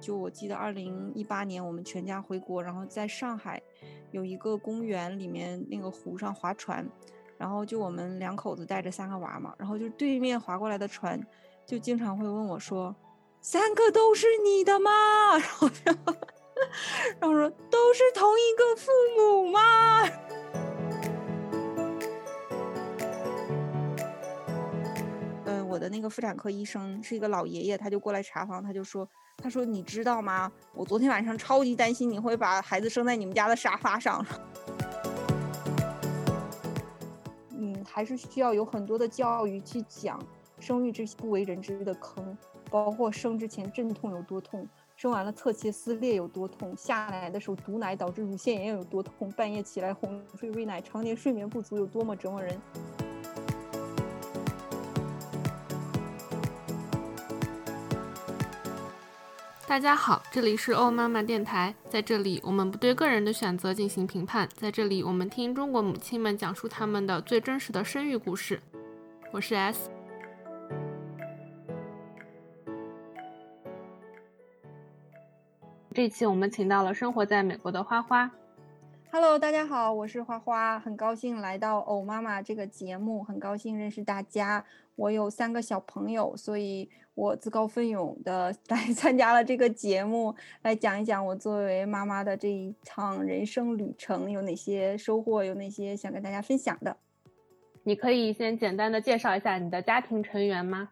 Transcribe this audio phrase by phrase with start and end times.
[0.00, 3.60] 就我记得二零一八年我们全家回国，然后在上海
[4.10, 6.84] 有一个公园里面那个湖上划船，
[7.36, 11.20] 然后就我们两口子带着三个娃嘛，然后就对面划过来的船
[11.66, 12.96] 就经常会问我说
[13.42, 14.90] ：“三个都是你的吗？”
[15.38, 15.70] 然后
[17.20, 19.60] 然后说：“都是同一个父母吗？”
[25.44, 29.06] 嗯， 我的那个妇产科医生是一个老爷爷，他就过来查房，他就说。
[29.42, 30.50] 他说：“你知道吗？
[30.74, 34.24] 我昨天晚上超级担心你会把孩子生在你们家的沙发上。
[37.50, 40.22] 嗯，还是需要有很多的教育去讲
[40.58, 42.36] 生育这些不为人知的坑，
[42.70, 52.54] 包括生之前阵痛有多痛，生完了侧切撕裂有多痛，下奶的时候堵奶导致乳腺炎有多痛，半夜起来哄睡喂奶，常年睡眠不足有多么折磨人。”
[59.70, 68.60] 大家好，这里是欧妈妈电台，在这里我们不对个人的选择进行评判，在这里我们听中国母亲们讲述他们的最真实的生育故事。
[69.30, 69.88] 我是 S。
[75.94, 78.28] 这期我们请到了生活在美国的花花。
[79.12, 84.64] Hello，大家好，我是花花，很高兴来到欧妈妈这个节目，很高兴认识大家。
[85.00, 86.88] 我有三个小朋友，所以。
[87.14, 96.96] 我自告奋勇的 来参加了这个节目，来讲一讲我作为妈妈的这一趟人生旅程有哪些收获，有哪些想跟大家分享的。
[97.82, 100.90] 你可以先简单的介绍一下你的家庭成员吗？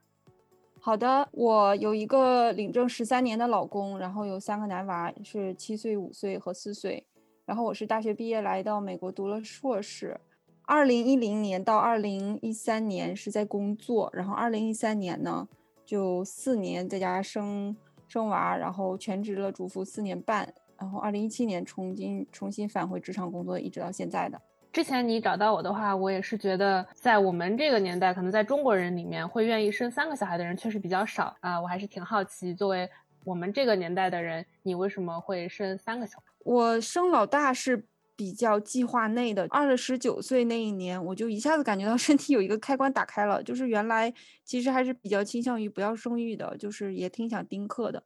[0.81, 7.07] 好的，我有一个领证十三年的老公，然后有三个男娃，是七岁、五岁和四岁。
[7.47, 10.21] 然后我是大学毕业来到美国读了硕士，
[10.69, 15.49] 二零一零年到二零一三年是在工作，然后二零一三年呢。
[15.87, 17.75] 就四年在家生
[18.07, 24.39] 生娃，然后全职了主妇四年半，然后二零一七年重新重新返回职场工作，一直到现在的。
[24.71, 31.59] 之前你找到我的话，我也是觉得在我们这个年代，可能在中国人里面会愿意生三个小孩的人确实比较少啊。
[31.59, 32.87] 我还是挺好奇，作为
[33.25, 36.25] 我们这个年代的人，你为什么会生三个小孩？
[36.45, 37.88] 我生老大是。
[38.19, 44.13] 比较计划内的，二十九岁那一年，我就一下子感觉到 身体有一个开关打开了，就是原来
[44.45, 48.03] 其实还是比较倾向于不要生育的，就是也挺想丁克的，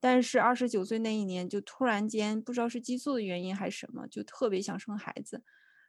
[0.00, 5.44] 但是二十九岁那一年就突然间不知道是激素的原因还是什么，就特别想生孩子，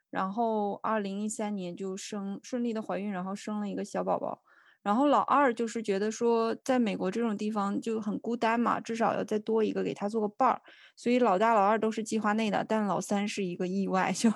[0.08, 4.42] 然后二零一三年就生顺利的怀孕，然后生了一个小宝宝。
[4.84, 10.60] 然后老二就是觉得说，在美国这种地方就很孤单嘛，至少要再多一个给他做个伴儿。
[10.94, 14.30] 所以老大、老二都是计划内的，但老三是一个意外，就，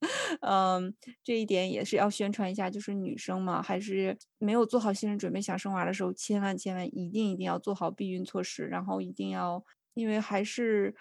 [0.42, 9.64] 嗯，这一点也是要宣传一下，就是女生嘛，还是没有做好心理准备想生娃的时候，千万千万一定一定要做好避孕措施，然后一定要，
[9.94, 10.94] 因为还是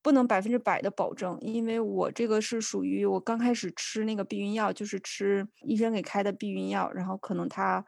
[0.00, 7.84] 不能百分之百的保证，因为我这个是属于我刚开始吃那个避孕药，就是吃医生给开的避孕药，然后可能他。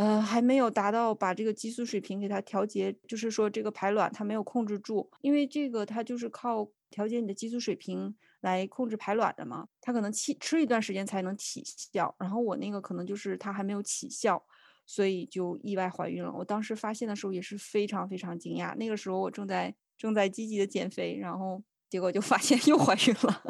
[0.00, 14.42] 呃，还没有达到把这个激素水平给它调节，就是说这个排卵它没有控制住，因为这个它就是靠调节你的激素水平来控制排卵的嘛，它可能起吃一段时间才能起效，然后我那个可能就是它还没有起效，
[14.86, 16.32] 所以就意外怀孕了。
[16.32, 23.42] 我当时发现的时候也是非常非常惊讶，那个时候我正在正在积极的减肥，然后结果就发现 又怀孕了，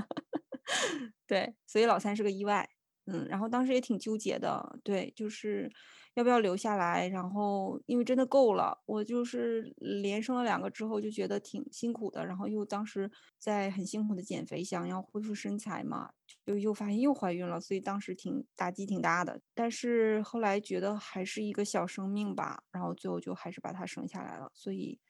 [1.29, 2.69] 对，所以老三是个意外，
[3.07, 5.71] 嗯，然后当时也挺纠结的，对，就是。
[6.21, 7.09] 要不要留下来？
[7.09, 16.13] 然后因为真的够了，我就是连生了两个之后就觉得挺辛苦的，然后又当时在很辛苦的减肥，想要恢复身材嘛，
[16.45, 19.41] 就又发现又怀孕了，所以当时挺打击挺大的。
[19.55, 24.53] 但是后来觉得还是一个小生命吧，然后最后就还是把它生下来了。
[24.55, 25.01] 所以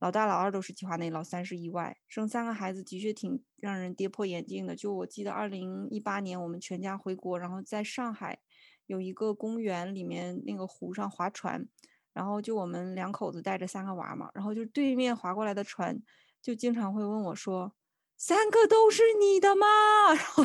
[0.00, 1.96] 老大、老二都是计划内，老三是意外。
[2.08, 4.74] 生三个孩子的确挺让人跌破眼镜的。
[4.74, 8.40] 就我记得二零一八年我们全家回国，然后在上海。
[8.88, 11.64] 有一个公园里面那个湖上划船，
[12.12, 16.02] 然后就我们两口子带着三个娃嘛，然后就对面划过来的船
[16.42, 17.72] 就经常会问我说
[18.18, 19.66] ：“三个都是你的吗？”
[20.16, 20.44] 然后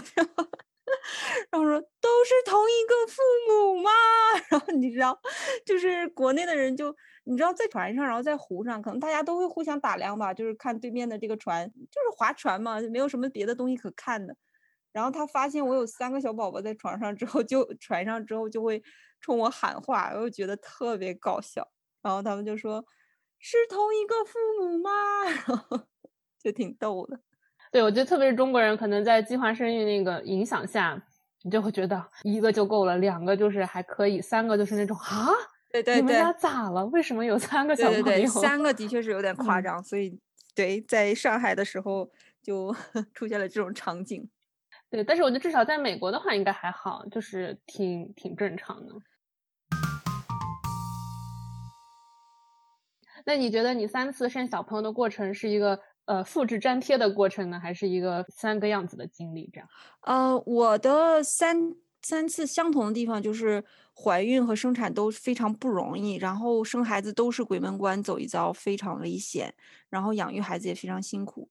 [1.49, 3.89] 然后说：“都是同一个父母吗？”
[4.51, 5.17] 然后你知道，
[5.65, 14.35] 就是国内的人就你知道在船上，然后在湖上，可能大家都会互相打量吧，就是看对面的这个船，就是划船嘛，就没有什么别的东西可看的。
[14.93, 18.81] 然后他发现我有三个小宝宝在床上之后，就船上之后就会
[19.19, 21.67] 冲我喊话，我就觉得特别搞笑。
[22.01, 22.85] 然后他们就说
[23.39, 24.91] ：“是同一个父母吗？”
[25.47, 25.81] 然后
[26.41, 27.19] 就挺逗的。
[27.71, 31.01] 对，我觉得特别是中国人，可能在计划生育那个影响下，
[31.41, 35.29] 你就会觉得一个就够了，两个就是还可以，三个就是那种啊，
[35.71, 36.85] 对对对，你们家咋了？
[36.87, 38.03] 为什么有三个小朋友？
[38.03, 40.19] 对对对，三个的确是有点夸嗯张，所以
[40.53, 42.11] 对，在上海的时候
[42.43, 42.75] 就
[43.15, 44.29] 出现了这种场景。
[44.93, 48.93] 对，但是我觉得至少在美国的话应该还好，就是挺挺正常的。
[53.25, 59.49] 那你觉得你三次生小朋友的过程是一个呃复制粘贴的过程呢，还是一个三个样子的经历？
[59.51, 59.67] 这样？
[60.01, 61.73] 呃，我的三
[62.03, 63.63] 三次相同的地方就是
[63.95, 69.55] 怀孕和生产都非常不容易，然后生孩子都是鬼门关走一遭，非常危险，
[69.89, 71.49] 然后养育孩子也非常辛苦。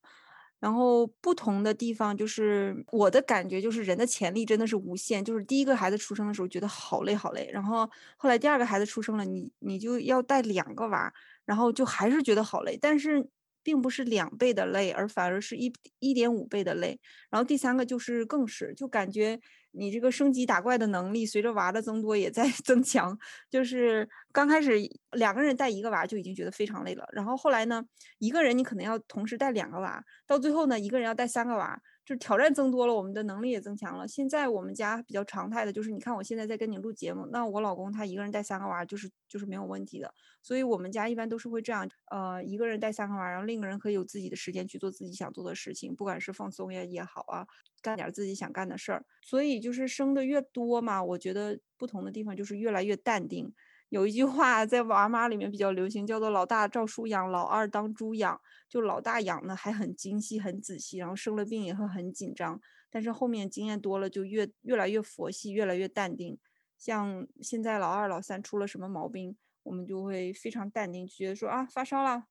[0.62, 11.12] 然后不同的地方就是我的感觉就是人的潜力真的是无限，就是第一个孩子出生的时候觉得好累好累，然后后来第二个孩子出生了，你你就要带两个娃，
[11.44, 13.26] 然后就还是觉得好累，但是
[13.62, 16.99] 并不是两倍的累，而反而是一一点五倍的累。
[17.31, 19.38] 然后第三个就是更是，就感觉
[19.73, 23.19] 你这个升级打怪的能力随着娃的增多也在 增强。
[23.50, 24.79] 就是刚开始
[25.12, 27.82] 两个人带一个娃就已经觉得非常累了，然后后来呢，
[28.19, 34.09] 一个人你可能要同时带两个娃，到最后呢，一个人要带三个娃，就是挑战增多了，我们的能力也增强了。
[34.09, 40.13] 现在我们家比较常态的就是，你看我现在在跟你录节目，那我老公他一个人带三个娃就是就是没有问题的。
[40.43, 47.47] 所以我们家一般都是会这样，呃，一个人带三个娃，然后另一个人可以有自己的时间去做自己想做的事情，不管是放松也也好啊，
[47.81, 49.05] 干点自己想干的事儿。
[49.21, 53.55] 所以就是生的越多嘛，我觉得不同的地方就是越来越淡定。
[53.93, 58.41] 有一句话在娃妈里面比较流行，叫做“老大照书养，老二当猪养”。
[58.67, 62.59] 就老大养的还很精细、很仔细，然后生了病也会很紧张，
[62.89, 66.39] 但是后面经验多了，就越越来越佛系，越来越淡定。
[66.79, 72.25] 像现在老二、老三出了什么毛病，我们就会非常淡定，觉得说啊发烧了，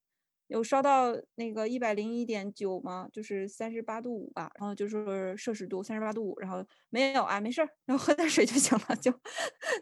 [0.52, 3.08] 有烧到那个一百零一点九吗？
[3.12, 8.96] 就是三十八度五吧，然后就是摄氏度三十八度五，然后没有啊，没事儿，然后喝点水就行了。
[8.98, 9.14] 就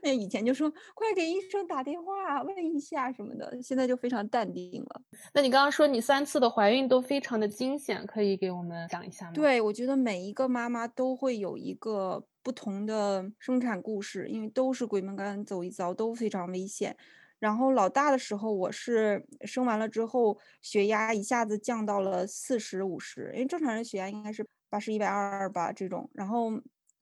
[0.04, 5.01] 那以前就说快给医生打电话问一下什么的，现在就非常淡定了。
[5.33, 9.31] 那你刚刚说你三次的怀孕都非常的惊险，可以给我们讲一下吗？
[9.33, 16.95] 对，我觉得每一个妈妈都会有一个不同的生产故事，因为都是鬼门关走一遭，都非常危险。
[17.40, 26.10] 然后老大的时候，我是生完了之后，血压一下子降到了四十五十，因为正常人血压应该是八十一百二吧这种。
[26.14, 26.52] 然后，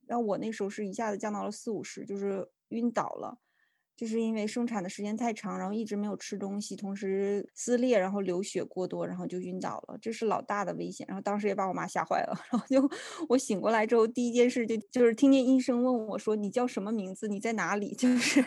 [0.06, 3.39] 然后我那时候是一下子降到了四五十，就是晕倒了，
[3.95, 9.98] 就是因为生产的时间太长，然后一直没有吃东西，同时撕裂，然后流血过多，然后就晕倒了。
[10.00, 11.04] 这是老大的危险。
[11.10, 12.38] 然后当时也把我妈吓坏了。
[12.51, 12.88] 然后就
[13.30, 17.28] 我醒过来之后，第一件事就就是听见医生问我说：“你叫什么名字？
[17.28, 18.44] 你在哪里？”就是。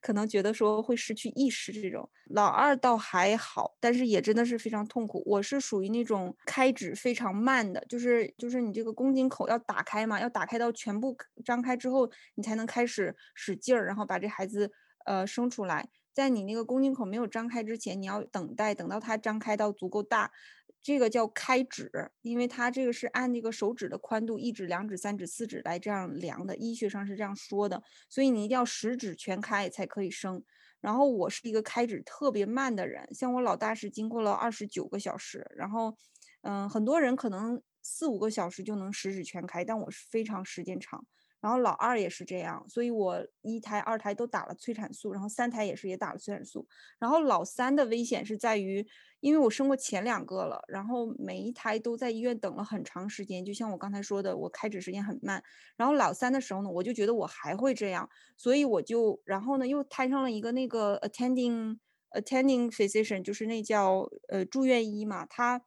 [0.00, 5.22] 可能觉得说会失去意识这种，老二倒还好，但是也真的是非常痛苦。
[5.26, 14.70] 我是属于那种开指非常慢的，就是就是你这个宫颈口要打开嘛，要打开到全部张开之后，你才能开始使劲儿，然后把这孩子
[15.06, 15.88] 呃生出来。
[16.12, 20.32] 在你那个宫颈口没有张开之前，你要等待，等到它张开到足够大。
[20.82, 30.42] 这个叫开指，因为它这个是按那个手指的宽度，一指、两指、三指、四指来这样量的，医学上是这样说的，所以你一定要十指全开才可以生。
[30.80, 35.94] 然后我是一个开指特别慢的人，像我老大是经过了二十九个小时，然后，
[36.40, 41.06] 嗯，很多人可能四五个小时就能十指全开，但我是非常时间长。
[41.40, 46.66] 然后老二也是这样，所以我一胎、二胎都打了催产素，然后三胎也是也打了催产素。
[46.98, 48.86] 然后老三的危险是在于，
[49.20, 55.42] 因为我生过前两个了，然后每一胎都在医院等了很长时间，就像我刚才说的，我开指时间很慢。
[55.76, 61.78] 然后老三的时候呢，我就觉得我还会这样，所以我就然后呢又摊上了一个那个 attending
[62.10, 65.62] attending physician，就是那叫呃住院医嘛，他。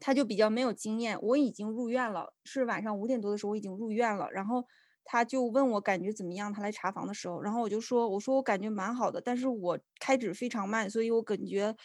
[0.00, 4.64] 他就比较没有经验，我已经入院了，是晚上五点多的时候我已经入院了，然后
[5.04, 11.76] 他就问我感觉怎么样，他来查房的时候，然后我就说，我说我感觉蛮好的，但是我开指非常慢，所以我感觉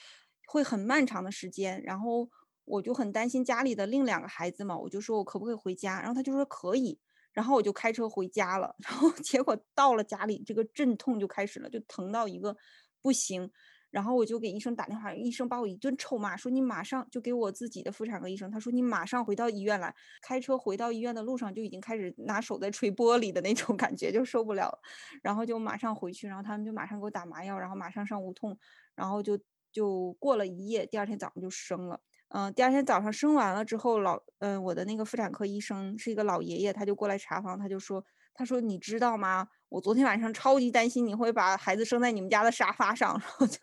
[0.47, 2.29] 会很漫长的时间，然后
[2.65, 6.99] 我就很担心家里的另两个孩子嘛，我就说我可不可以回家，然后他就说可以，
[7.33, 12.55] 然后我就开车回家了， 然后结果到了家里，这个阵痛就开始了，就疼到一个
[13.01, 13.51] 不行。
[13.89, 19.93] 然后我就给医生打电话，医生把我一顿臭骂，说你马上就给我自己的妇产科医生，他说你马上回到医院来。
[20.21, 24.79] 开车回到医院的路上就已经开始拿手在捶玻璃的那种感觉，就受不了，
[25.23, 28.57] 然后就马上回去，然后他们就马上给我打麻药，然后马上上无痛，
[28.95, 29.39] 然后就
[29.71, 32.01] 就过了一夜，第二天早上就生了。
[32.29, 38.03] 嗯，第二天早上生完了之后，老嗯我的那个妇产科医生是一个老爷爷，他就过来查房，他就说，
[38.37, 39.49] 他说你知道吗？
[39.67, 43.59] 我昨天晚上超级担心你会把孩子生在你们家的沙发上， 然后就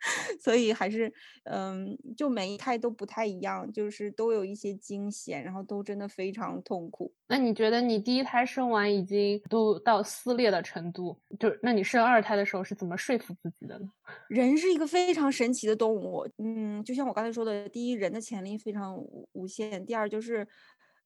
[0.40, 1.12] 所以还是，
[1.44, 7.12] 嗯，就每一胎都不太一样，就是都有一些惊险，然后都真的非常痛苦。
[7.26, 13.86] 那你觉得你第一胎生完已经都到撕裂的程度，就那你生二胎的时候是怎么说服自己的呢？
[14.28, 18.96] 人是一个非常神奇的动物，嗯，就像我刚才说的，第一，人的潜力非常
[19.32, 20.46] 无限；第二，就是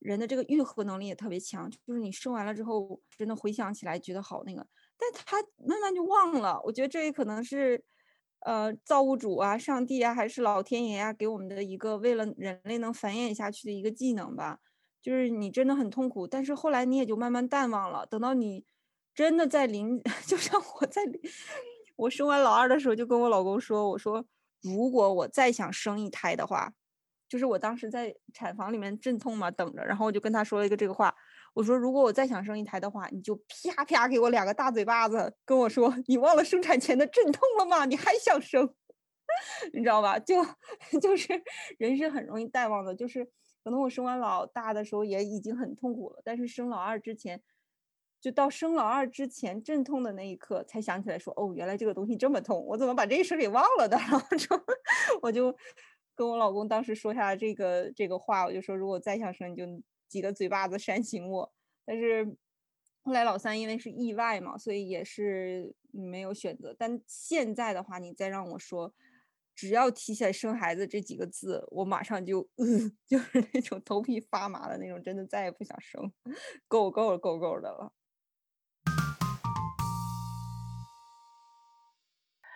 [0.02, 4.66] 人的这个愈合能力也特别强，就是你生完了之后，真的回想起来觉得好那个，
[4.98, 6.60] 但他慢慢就忘了。
[6.64, 7.82] 我觉得这也可能是。
[8.44, 14.58] 呃，造物主啊，上帝啊，还是老天爷啊，给我们的一个为了人类能繁衍下去的一个技能吧。
[15.00, 18.04] 就是你真的很痛苦，但是后来你也就慢慢淡忘了。
[18.04, 18.64] 等到你
[19.14, 21.02] 真的在临， 就像我在
[21.94, 24.24] 我生完老二的时候，就跟我老公说：“我说
[24.60, 26.72] 如果我再想生一胎的话，
[27.32, 29.82] 就是我当时在产房里面阵痛嘛，等着。
[29.82, 31.14] 然后我就跟他说了一个这个话。”
[31.54, 37.86] 我说，如果我再想生一胎的话，你就啪啪给我两个大嘴巴子，跟我说，你忘了生产前的阵痛了吗？
[37.86, 38.74] 你还想生？
[39.72, 40.18] 你知道吧？
[40.18, 40.44] 就
[41.00, 41.28] 就是
[41.78, 43.24] 人是很容易淡忘的，就是
[43.64, 47.42] 可能我生完老大的时候也已经很痛苦了，但是生老二之前，
[48.20, 53.96] 就到生老二之前阵痛的那一刻，才想起来说，哦，原来这个东西这么痛，我怎么把这事给忘了的？
[54.08, 54.48] 然后就
[55.20, 55.54] 我就
[56.14, 59.64] 跟我老公当时说下这个这个话，我就说，如果再想生，你就。
[60.12, 61.50] 几个嘴巴子扇醒我，
[61.86, 62.36] 但是
[63.02, 66.76] 后来老三因为是意外嘛，所以也是没有选择。
[66.78, 68.92] 但现在的话，你再让我说，
[69.54, 72.46] 只要提起来生孩子这几个字，我马上就，
[73.08, 76.12] 就是那种头皮发麻的那种，真的再也不想生，
[76.68, 77.90] 够够够够的了。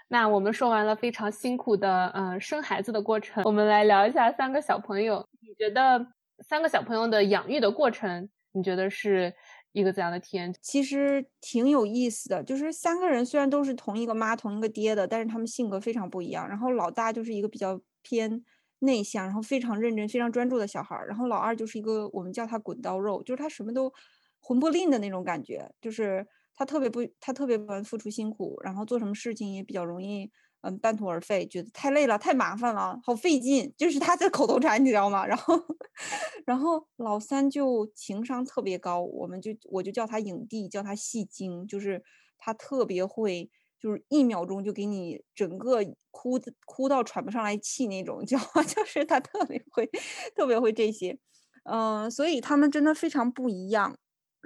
[0.09, 6.07] 那我们说完了非常辛苦的嗯生孩子的过程，我们来聊一下三个小朋友，你觉得？
[6.41, 9.33] 三个小朋友的养育的过程，你觉得是
[9.73, 10.55] 一个怎样的体验？
[10.61, 16.47] 其实挺有意思的，就是三个人虽然都是同一个妈、同一个爹的，但是他们性格非常不一样。
[16.47, 18.45] 然后老大就是一个比较偏
[18.81, 21.09] 内向，然后非常认真、非常专注的小孩儿。
[21.09, 23.91] 然后老二就是一个我们叫他滚刀肉，就是他什么都
[24.39, 30.31] 魂不吝的那种感觉，就是他特别不，他特别不付出辛苦，然后做什么事情也比较容易。
[30.63, 35.25] 嗯，半途而废，觉得太累了，太麻烦了，好费劲，就是他的口头禅，你知道吗？
[35.29, 35.55] 然后，
[36.45, 42.03] 然后老三就情商特别高，我们就我就叫他影帝，叫他戏精，就是
[42.39, 43.49] 他特别会，
[43.79, 48.63] 就是一秒钟就给你整个哭哭到喘不上来气那种，知道吗？
[48.65, 49.89] 就是他特别会，
[50.35, 51.17] 特别会这些，
[51.65, 53.97] 嗯，所以他们真的非常不一样。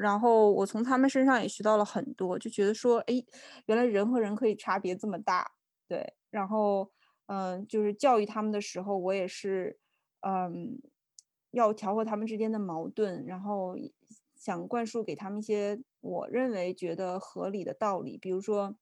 [0.00, 3.22] 然后我从他们身上也学到了很多，就觉得说，哎，
[3.66, 5.52] 原来人和人可以差别这么大。
[5.86, 6.90] 对，然后，
[7.26, 9.78] 嗯，就是教育他们的时候，我也是，
[10.20, 10.80] 嗯，
[11.50, 13.76] 要调和他们之间的矛盾，然后
[14.34, 18.74] 想灌输给他们一些我认为觉得合理的道理，比如说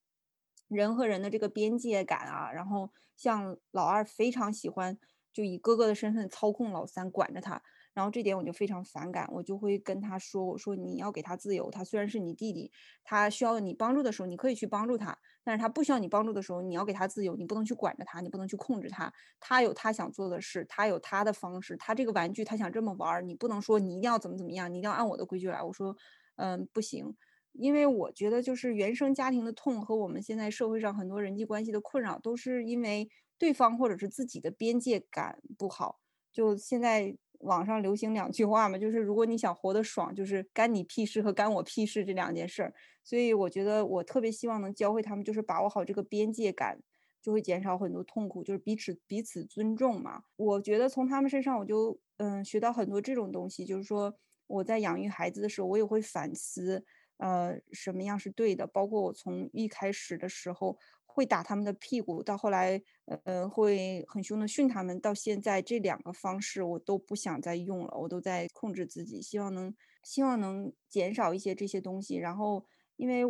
[0.68, 4.96] 人和人的这个边界感啊，然后像老二非常喜欢
[5.32, 7.60] 就以哥哥的身份操控老三，管着他。
[7.99, 12.71] 然后这点我就非常反感，我就会跟他说：“我说你要给他自由，他虽然是你弟弟，
[13.02, 15.12] 他需要你帮助的时候，你可以去帮助他；
[15.43, 19.12] 但是他不需要你帮助的时候，你要给他自由，你不能去管着他，你不能去控制他。
[19.40, 25.61] 他有他想做的事，他有他的方式，他这个玩具他想这么玩，你不能说你一定要怎么怎么样，你一定要按我的规矩来。
[25.61, 25.97] 我说，
[26.37, 27.17] 嗯，不行，
[27.50, 35.99] 因为我觉得就是原生家庭的痛和我们现在社会上很多人际关系的困扰，都是因为对方或者是自己的边界感不好。
[36.33, 37.17] 就现在。
[37.38, 42.75] 网上流行两句话嘛，就是如果你想活得爽，就是干你屁事和干我屁事这两件事儿。
[43.04, 46.80] 所以我觉得我特别希望能教会他们，就是把握好这个边界感，
[47.23, 50.23] 就会减少很多痛苦，就是彼此彼此尊重嘛。
[50.37, 54.14] 我觉得从他们身上，我就嗯学到很多这种东西，就是说
[54.47, 56.85] 我在养育孩子的时候，我也会反思，
[57.18, 60.78] 呃，什么样是对的，包括我从一开始的时候。
[61.18, 62.80] 会打他们的屁股，到后来，
[63.25, 65.00] 呃，会很凶的训他们。
[65.00, 72.14] 到现在这两个方式我都不想再用了，我都在控制自己，希望能希望能减少一些这些东西。
[72.18, 73.25] 然后，因为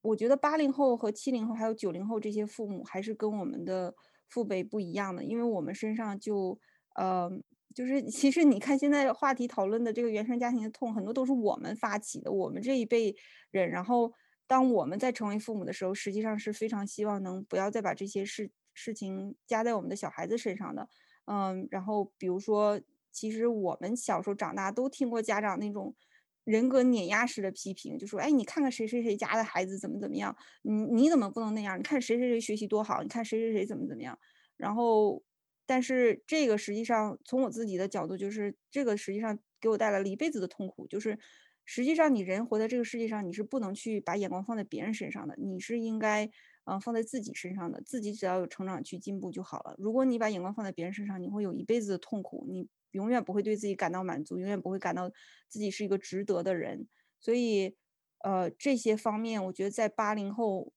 [0.00, 3.94] 我觉得八零后和七零后还有九零后这些父母还是跟我们的
[4.30, 6.58] 父辈不一样的，因为我们身上就，
[6.94, 7.30] 呃，
[7.74, 13.14] 就是其实你看现在话题讨论的这个原生家庭的痛，很多都是我们发起的，我们这一辈
[13.50, 14.10] 人，然后。
[14.46, 20.88] 当我们在成为父母的时候，实际上是非常希望能不要再把这些事事情加在我们的小孩子身上的。
[21.26, 25.96] 嗯，然后比如说，其实我们小时候长大都听过家长那种
[26.44, 31.76] 人格碾压式的批评，就说：“哎，你看看谁谁谁家的孩子怎么怎么样，你你怎么不能那样？
[31.78, 34.16] 你看谁谁谁学习多好，你看谁谁谁怎么怎么样。”
[34.56, 35.24] 然后，
[35.66, 41.18] 但是这个实际上从我自己的角度，就是这个实际上给我带来了一辈子的痛苦，就是。
[41.66, 45.36] 实际上，你人活在这个世界上，你是不能去把眼光放在别人身上的。
[45.36, 46.30] 你是应该，
[46.64, 49.74] 嗯，放在自己身上的，自己只要有成长去进步就好了。
[49.76, 55.10] 如果你把眼光放在别人身上，你会有一辈子的痛苦，你永远不会对自己感到满足，永远不会感到
[55.48, 56.86] 自己是一个值得的人。
[57.20, 57.76] 所以，
[58.24, 60.72] 呃，这些方面，我觉得在八零后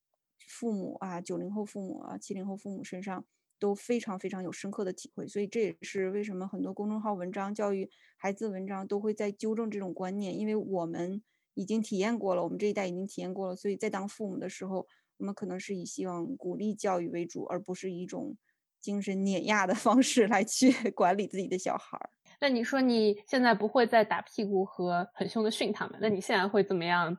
[0.48, 3.26] 父母啊、九零后父母啊、七零后父母身上
[3.60, 5.28] 都非常非常有深刻的体会。
[5.28, 11.22] 所以这也是为什么很多公众号文章、教育孩子文章都会在纠正这种观念，因为我们
[11.54, 14.88] 已经体验过了，我们这一代已经体验过了，所以在当父母的时候。
[15.20, 18.38] 我们可能是以希望鼓励教育为主，而不是一种
[18.80, 22.10] 精神碾压的 方式来去 管理自己的小孩儿。
[22.40, 27.18] 那你说你现在不会再打屁股和很凶的训他们，那你现在会怎么样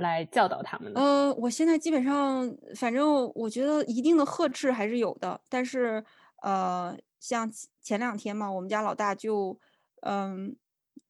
[0.00, 0.92] 来教导他们？
[0.94, 6.04] 呃，我现在基本上，反正我觉得一定的呵斥还是有的，但是
[6.42, 9.58] 呃，像前两天嘛，我们家老大就
[10.02, 10.56] 嗯。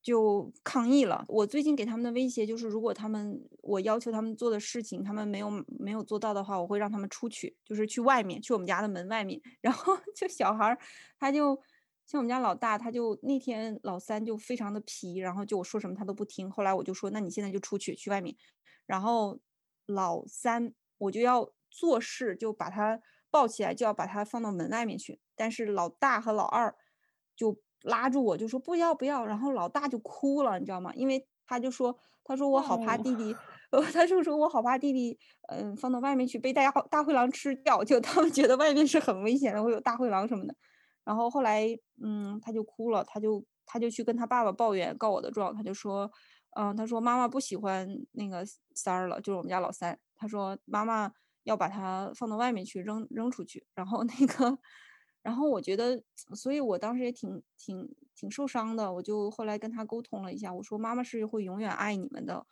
[0.03, 1.27] 就抗议了。
[1.29, 9.39] 我最近给他们的威胁就是，如果他们我要求他们做的事情，他们没有没有做到的话，我会让他们出去，就是去外面，去我们家的门外面。
[9.61, 10.79] 然后就小孩儿，
[11.19, 11.55] 他就
[12.07, 16.51] 像我们家老大，他就那天老三就非常的皮，然后就我说什么他都不听。
[16.51, 18.35] 后来我就说，那你现在就出去，去外面。
[18.91, 19.39] 然后
[19.87, 25.21] 老三我就要做事，就把他抱起来，就要把他放到门外面去。
[25.37, 26.75] 但是老大和老二
[27.37, 27.61] 就。
[27.85, 30.93] 拉住我就说不要不要，然后老大就哭了，你知道吗？
[30.95, 33.35] 因为他就说，他说我好怕弟弟，
[33.71, 35.19] 呃， 他就说我好怕弟弟，
[35.49, 40.55] 嗯，放到外面去被大大灰狼吃掉，就他们觉得外面是很危险的，会有大灰狼什么的。
[41.05, 41.67] 然后后来，
[42.05, 46.13] 嗯，他就哭了，他就他就去跟他爸爸抱怨告我的状，他就说，
[46.53, 51.13] 嗯，他说妈妈不喜欢那个三儿了，就是我们家老三，他说妈妈
[51.45, 54.59] 要把他放到外面去扔扔出去，然后那个。
[55.23, 56.03] 然后我觉得，
[56.35, 58.91] 所以我当时也挺挺挺受伤的。
[58.91, 62.47] 我就后来跟他沟通了一下，我说妈妈是会永远爱你们的。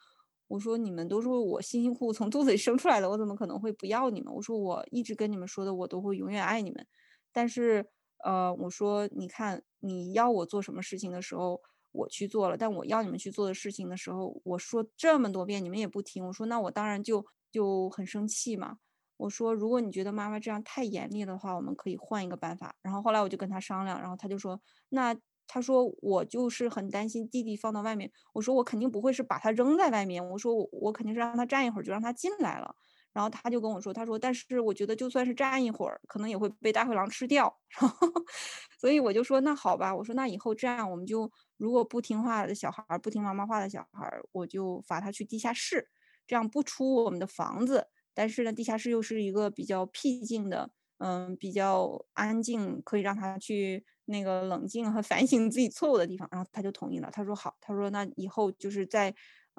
[0.48, 4.34] 我说你们都是我辛辛苦苦从肚子里生出来的，我怎么可能会不要你们？
[4.34, 6.86] 我说我一直跟你们说的，我都会永远爱你们。
[7.32, 7.86] 但是，
[8.22, 11.62] 呃，我说你看你要我做什么事情的时候，
[11.98, 16.26] 我去做了；但我要你们去做的事情的时候，我说这么多遍你们也不听。
[16.26, 18.78] 我说那我当然就就很生气嘛。
[19.16, 22.76] 我说，如果你觉得妈妈这样太严厉的话，我们可以换一个办法。
[22.82, 25.16] 然后后来我就跟他商量，然后他就说，那
[25.48, 28.12] 他说我就是很担心弟弟放到外面。
[28.32, 32.76] 我说我肯定不会是把他扔在外面，我说我我肯定是让他站一会儿就让他进来了。
[33.12, 37.52] 然后他就跟我说，他说但是我觉得就算是站一会儿，可能也会被大灰狼吃掉。
[37.80, 37.96] 然后
[38.80, 45.88] 所以我就说那好吧，我说那以后这样我们就如果不听话的小孩，不听妈妈话的小孩，我就罚他去地下室，
[46.26, 47.88] 这样不出我们的房子。
[48.14, 56.28] 但是呢，地下室又是一个比较僻静的，嗯，比较安静，可以让他去那个冷静和反省自己错误的地方。
[56.32, 59.14] 然后他就同意了，他说好，他说那以后就是在，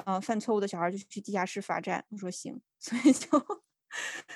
[0.05, 2.03] 呃，犯错误的小孩就去地下室罚站。
[2.09, 3.29] 我说行， 所以就，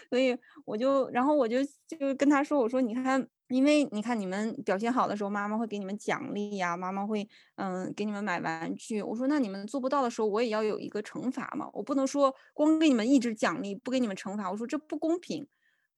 [0.09, 3.27] 所以我就，然后我就就跟他说，我说你看。
[3.49, 8.99] 因为你看，你们表现好的时候，妈妈会给你们奖励呀，妈妈会嗯给你们买玩具。
[8.99, 14.49] 我说，那你们做不到的时候，我也要有一个惩罚嘛，我不能说光给你们一直奖励，不给你们惩罚。
[14.49, 15.45] 我说这不公平，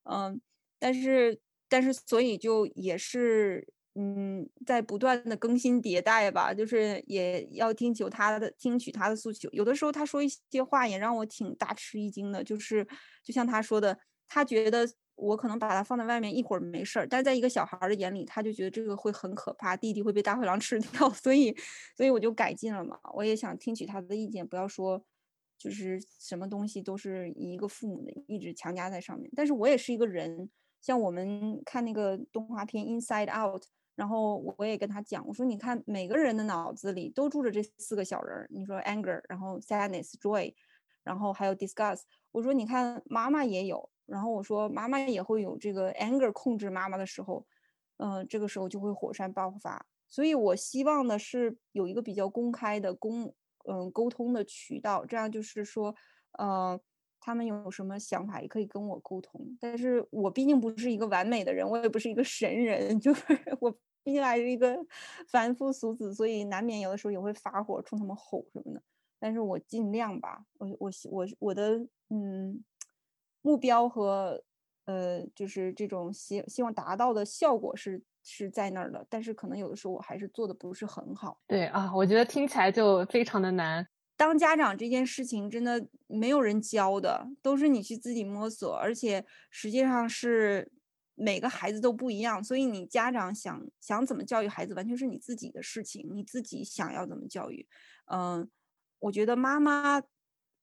[0.04, 0.42] 嗯，
[0.80, 3.66] 但是但是所以就也是
[3.96, 9.50] 嗯在不断的更新迭代吧，就是也要听取他的听取他的诉求。
[9.52, 12.88] 有的时候他说一些话也让我挺大吃一惊的，就是
[13.24, 14.88] 就像他说的，他觉得。
[15.18, 21.56] 我可能把他放在外面一会儿没事儿，但在一个小孩的眼里，他就觉得这个会很可怕，弟弟会被大灰狼吃 掉，所以，
[21.96, 23.00] 所以我就改进了嘛。
[23.14, 25.02] 我也想听取他的意见，不要说
[25.58, 29.32] 就是什么东西都是一个父母的意志强加在上面。
[29.34, 30.50] 但是我也是一个人，
[30.82, 33.64] 像我们看那个动画片《Inside Out》，
[33.96, 40.54] 然后我也跟他讲，我说你看每个人的脑子里都住着这四个小人儿，你说 anger，然后 sadness、joy，
[41.04, 42.02] 然后还有 disgust。
[42.32, 43.90] 我说你看妈妈也有。
[44.06, 47.44] 然后我说，妈妈也会有这个 anger 控制妈妈的时候，
[47.98, 49.84] 嗯，这个时候就会火山爆发。
[50.08, 53.34] 所以我希望的是有一个比较公开的公，
[53.68, 55.96] 嗯，沟通的渠道，这样就是说，
[56.34, 56.80] 呃，
[57.26, 59.42] 他们有什么想法也可以跟我沟通。
[59.60, 63.24] 但是我毕竟不是一个完美的人，我也不是一个神人， 就是
[63.60, 63.72] 我
[64.04, 64.78] 毕竟还是一个
[65.28, 68.82] 凡夫俗子，所以难免有的时候也会发火，冲他们吼什么的。
[69.20, 72.64] 但是我尽量吧，我我我我的嗯。
[73.42, 74.44] 目标和
[74.86, 81.40] 呃，就是这种希希望达到的效果是是在那儿的，但是可能有的时候我还是做的不是很好。
[81.50, 83.88] 对啊，我觉得听起来就非常的难。
[84.18, 90.72] 当家长这件事情真的没有人教的，都是你去自己摸索，而且实际上是
[91.16, 97.68] 每个孩子都不一样，所以你家长想想怎么教育孩子，完全是你自己的事情，你自己想要怎么教育。
[98.12, 98.50] 嗯，
[99.00, 100.02] 我觉得妈妈，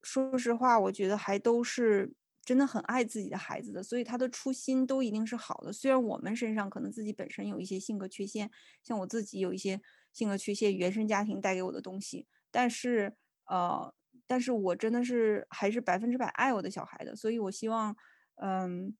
[0.03, 2.13] 说实话，我觉得还都是。
[2.45, 5.73] 真的很爱自己的孩子的，所以他的初心都一定是好的。
[5.73, 8.51] 虽然我们身上可能自己本身有一些性格缺陷，
[8.83, 9.81] 像我自己有一些
[10.13, 13.15] 性格缺陷，原生家庭带给我的东西，但是
[13.47, 13.93] 呃，
[14.27, 17.97] 但是我真的是还是百分之百爱我的小孩的，所以我希望，
[18.37, 18.97] 嗯，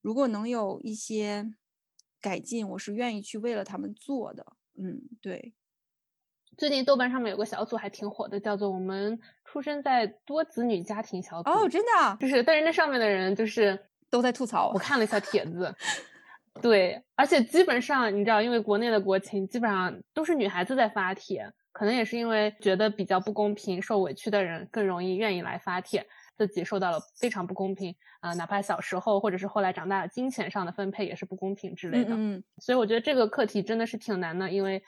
[0.00, 1.54] 如果能有一些
[2.20, 4.56] 改进，我是愿意去为了他们做的。
[4.76, 5.54] 嗯，对。
[6.56, 11.50] 最近豆瓣上面有个小组还挺火的，叫做“我们出生在多子女家庭小组”。
[11.50, 13.76] 哦，真的，就是，但是那上面的人就是
[14.08, 14.70] 都在吐槽。
[14.72, 15.74] 我看了一下帖子，
[16.62, 26.06] 对，而且基本上你知道，因为国内的国情基本上都是女孩子在发帖，可能也是因为觉得比较不公平，受委屈的人更容易愿意来发帖，
[26.38, 32.14] 自己受到了非常不公平啊，哪怕小时候或者是后来长大，金钱上的分配也是不公平之类的。
[32.16, 34.82] 嗯，所以我觉得这个课题真的是挺难的，因为。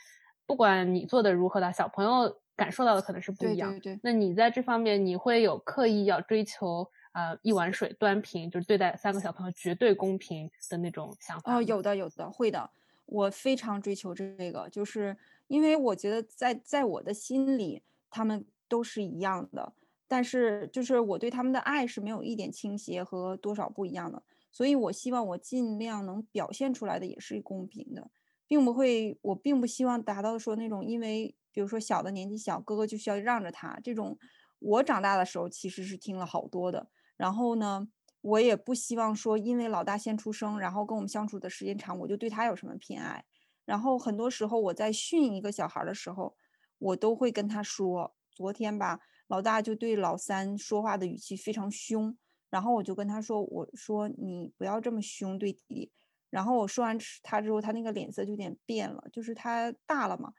[0.48, 3.72] 不管你做的如何的，小朋友感受到的可能是不一样。
[3.72, 4.00] 对对对。
[4.04, 11.56] 那你在这方面，你会有刻意要追求呃一碗水端平，就是对待三个小朋友绝对公平的那种想法？
[11.56, 12.70] 哦，有的有的会的，
[13.06, 19.74] 我非常追求这个，就是因为我觉得在在我的心里，他们都是一样的，
[20.08, 28.10] 但是就是我对他们的爱是没有一点倾斜和多少不一样的，所以我希望我尽量能表现出来的也是公平的。
[28.48, 34.18] 并不会，我并不希望达到说那种，因为比如说小的年纪小，哥哥就需要让着他这种。
[34.58, 37.88] 我长大的时候其实是听了好多的，然后呢，
[38.22, 43.24] 我也不希望说因为老大先出生，然后跟我们相处的时间长，我就对他有什么偏爱。
[43.66, 46.34] 然后很多时候我在训一个小孩的时候，
[46.78, 52.16] 我都会跟他说，昨天吧，老大就对老三说话的语气非常凶，
[52.48, 55.92] 然后我就跟他说，我说你不要这么凶对弟弟。
[56.30, 60.32] 然后我说完他之后，他那个脸色就有点变了，就是他大了嘛，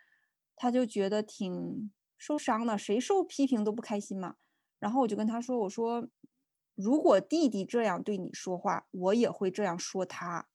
[0.55, 2.77] 他就觉得挺受伤的。
[2.77, 4.35] 谁受批评都不开心嘛。
[4.79, 6.07] 然后我就跟他说：“我说，
[6.75, 10.47] 如果弟弟这样对你说话，我也会这样说他。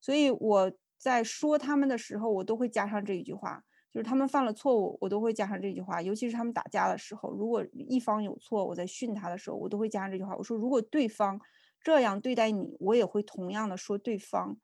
[0.00, 6.02] 所以我在说他们的时候，我都会加上这一句话，就是他们犯了错误，我都会加上这句话。
[6.02, 10.36] 尤其是他们打架的时候，如果一方有错，我在训他的时候，我都会加上这句话。
[10.36, 11.40] 我说，如果对方
[11.80, 14.58] 这样对待你，我也会同样的说对方。”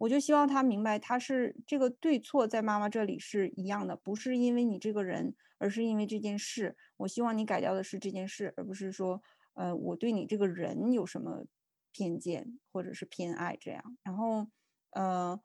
[0.00, 6.74] 我就希望他明白，他是这个对错在妈妈这里是一样的，不是因为你这个人，而是因为这件事。
[6.96, 9.20] 我希望你改掉的是这件事，而不是说，
[9.52, 11.44] 呃，我对你这个人有什么
[11.92, 13.98] 偏见或者是偏爱这样。
[14.02, 14.46] 然后，
[14.92, 15.38] 呃，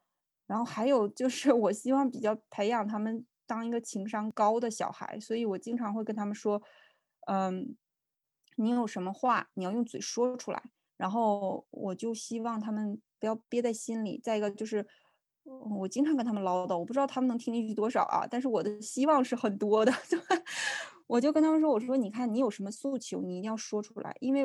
[0.48, 6.62] 然后还有就是，我希望比较培养他们当一个情商高的小孩，所以我经常会跟他们说，
[7.28, 7.76] 嗯，
[8.58, 10.62] 你有什么话你要用嘴说出来。
[10.98, 13.02] 然后我就希望他们。
[13.18, 14.20] 不要憋在心里。
[14.22, 14.86] 再一个就是，
[15.44, 18.28] 我经常跟他们唠叨，我不知道他们能听进去多少啊。
[18.30, 19.92] 但是我的希望是很多的。
[21.08, 24.44] 我就跟他们说：“我说，你看你有什么诉求，你一定要说出来，因为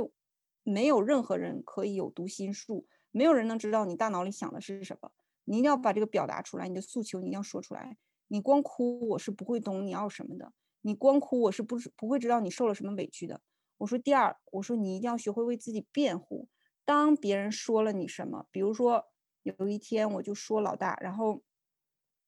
[0.62, 5.10] 没有任何人可以有读心术，没有人能知道你大脑里想的是什么。
[5.50, 7.96] 你一定要把这个表达出来，你的诉求你一定要说出来。
[8.28, 10.52] 你光哭，我是不会懂你要什么的。
[10.82, 13.40] 你光哭，我是不不会知道你受了什么委屈的。
[13.78, 16.48] 我说第二，我说你一定要学会为自己辩护。”
[16.86, 19.06] 当别人说了你什么，比如说
[19.42, 21.42] 有一天我就说老大，然后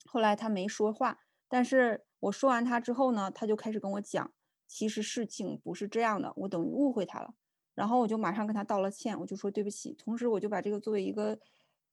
[0.05, 4.33] 后来他没说话，但是我说完他之后呢，他就开始跟我讲，
[4.67, 7.35] 其实事情不是这样的，我等于误会他了，
[7.75, 11.39] 然后我就马上跟他道了歉，我就说对不起，同时我就把这个作为一个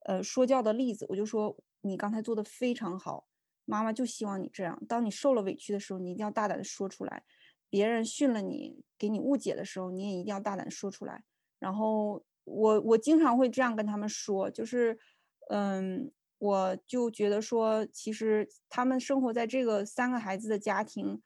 [0.06, 3.28] 呃说教的例子，我就说你刚才做的非常好，
[3.66, 7.24] 妈妈就希望你这样，当你受了委屈的时候，你一定要大胆的说出来，
[7.70, 11.24] 别人训了你，给你误解的时候，你也一定要大胆说出来，
[11.60, 12.24] 然后。
[12.52, 14.98] 我我经常会这样跟他们说，就是，
[15.52, 21.22] 嗯，我就觉得说，其实他们生活在这个三个孩子的家庭，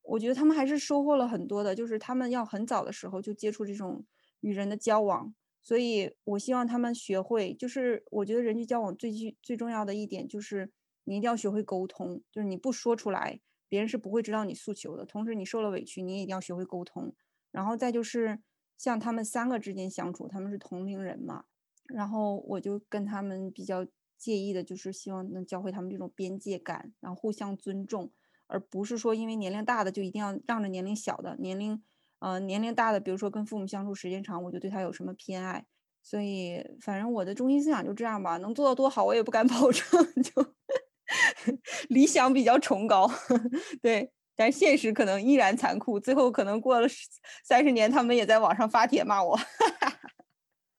[0.00, 4.06] 我觉得他们还是收获了很多的，就是他们要很早的时候就接触这种
[4.40, 10.70] 与人的交往，所以我希望他们学会，就是我觉得人际交往最最最重要的一点就是
[11.04, 17.14] 你一定要学会沟通，就是你不说出来，别人是不会知道你诉求的，同时你受了委屈，你也一定要学会沟通，
[17.50, 18.40] 然后再就是。
[18.78, 21.44] 像他们三个之间相处，他们是同龄人嘛，
[21.86, 23.86] 然后我就跟他们比较
[24.18, 28.10] 介意的，就是希望能教会他们这种边界感，然后互相尊重，
[28.48, 31.80] 而不是说因为年龄大的就一定要让着年龄小的，年龄，
[32.22, 35.64] 呃，年龄大的，比如说跟父母相处时间长，我就对他有什么偏爱，
[36.02, 39.84] 所以反正我的中心思想就这样吧，能做到多好我也不敢 保证，
[40.22, 40.54] 就
[41.88, 43.10] 理想比较崇高，
[43.82, 44.10] 对。
[44.34, 46.88] 但现实可能依然残酷，最后可能过了
[47.44, 49.38] 三十年，他们也在网上发帖骂我。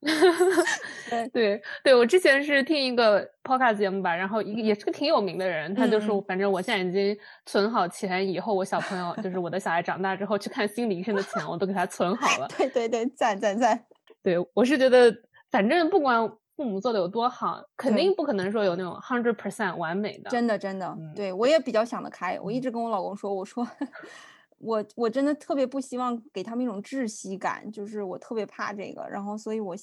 [1.34, 12.48] 对对，我之前是听一个 podcast 节目吧，然后一个也是个挺有名的人，他就说，反正我现在已经存好钱，以后我小朋友就是我的小孩长大之后去看心理医生的钱，我都给他存好了。
[12.58, 13.86] 对对对，赞赞赞。
[14.24, 15.14] 对我是觉得，
[15.52, 20.30] 反正不管父母做的有多好，肯定不可能说有那种 hundred percent 完美的。
[20.30, 22.40] 真的，真的，对我也比较想得开。
[22.40, 23.68] 我一直跟我老公说，我说
[24.60, 29.06] 我我真的特别不希望给他们一种窒息感，就是我特别怕这个。
[29.10, 29.76] 然后，所以我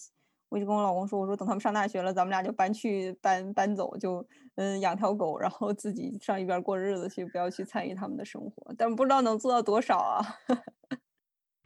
[0.50, 8.74] 我就跟我老公说，我说等他们上大学了，咱们俩就搬去搬搬走，就嗯养条狗，然后自己上一边过日子去，不要去参与他们的生活。
[8.76, 10.20] 但不知道能做到多少啊。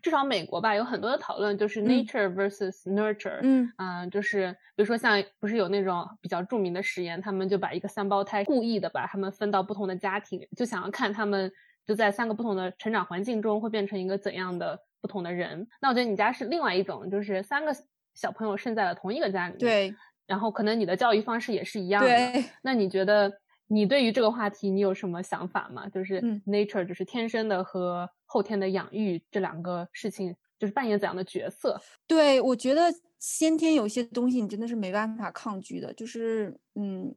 [0.02, 3.38] 至少美国吧，有很多的讨论，就是 nature versus nurture。
[3.42, 11.50] 嗯啊，就是比如说像不是有那种比较著名的实验，他们就把一个三胞胎故意的把他们分到不同的家庭，就想要看他们
[11.86, 15.66] 就在三个不同的成长环境中会变成一个怎样的不同的人。
[15.80, 17.74] 那我觉得你家是另外一种，就是三个
[18.14, 19.94] 小朋友生在了同一个家里面，对，
[20.26, 22.08] 然后可能你的教育方式也是一样的。
[22.62, 23.40] 那你觉得？
[23.66, 25.88] 你对于这个话题，你有什么想法吗？
[25.88, 31.80] 就是 nature，就是天生的和后天的养育这两个事情，就是扮演怎样的角色？
[32.06, 35.94] 对我觉得先天有些东西你真的是没办法抗拒的。
[35.94, 37.16] 就是嗯，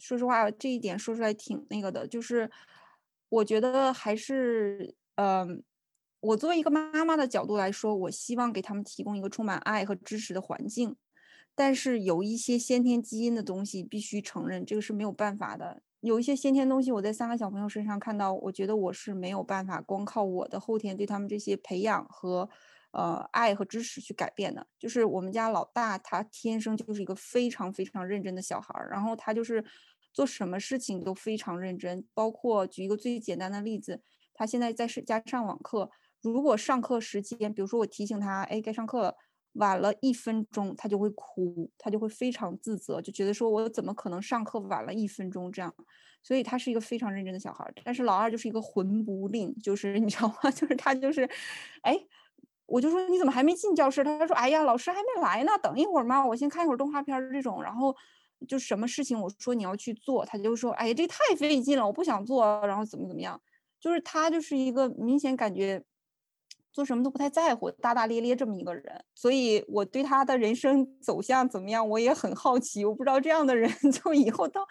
[0.00, 2.08] 说实话，这一点说出来挺那个的。
[2.08, 2.50] 就是
[3.28, 5.62] 我觉得还是嗯，
[6.24, 10.96] 我作为一个妈妈的角度来说，我希望给他们提供一个充满爱和支持的环境。
[11.54, 15.82] 但是有一些先天基因的东西必须承认，这个是没有办法的。
[16.00, 22.48] 有一些先天东西，我在三个小朋友身上看到，我觉得我是没有办法光靠我的后天对他们这些培养和
[22.92, 24.66] 呃爱和支持去改变的。
[24.78, 29.62] 就是我们家老大，他天生就是一个非常非常认真的小孩儿，然后他就是
[30.14, 32.02] 做什么事情都非常认真。
[32.14, 34.00] 包括举一个最简单的例子，
[34.32, 35.90] 他现在在是家上网课，
[36.30, 39.14] 如果上课时间，比如说我提醒他，哎，该上课了。
[39.54, 45.72] 晚了一分钟，他就会哭，他就会非常自责，就觉得说我怎么可能上课晚了一分钟这样，
[46.24, 47.64] 所以他是一个非常认真的小孩。
[47.84, 50.50] 但是老二就是一个魂不吝，就是 你知道吗？
[50.50, 51.22] 就是他就是，
[51.82, 51.96] 哎，
[52.66, 54.02] 我就说你怎么还没进教室？
[54.02, 57.62] 他说，哎呀，老师还没来呢，等一会儿嘛，我先看一会儿动画片这种。
[57.62, 57.94] 然后
[58.48, 62.60] 就什么事情我说你要去做，他就说，哎，这太费劲了，我不想做。
[62.66, 63.40] 然后怎么怎么样？
[63.78, 65.84] 就是他就是一个明显感觉。
[66.74, 72.84] 做什么都不太在乎，大大咧咧这么一个人，所以我对他的人生 走向怎么样，我也很好奇。
[72.84, 74.66] 我不知道这样的人， 就以后到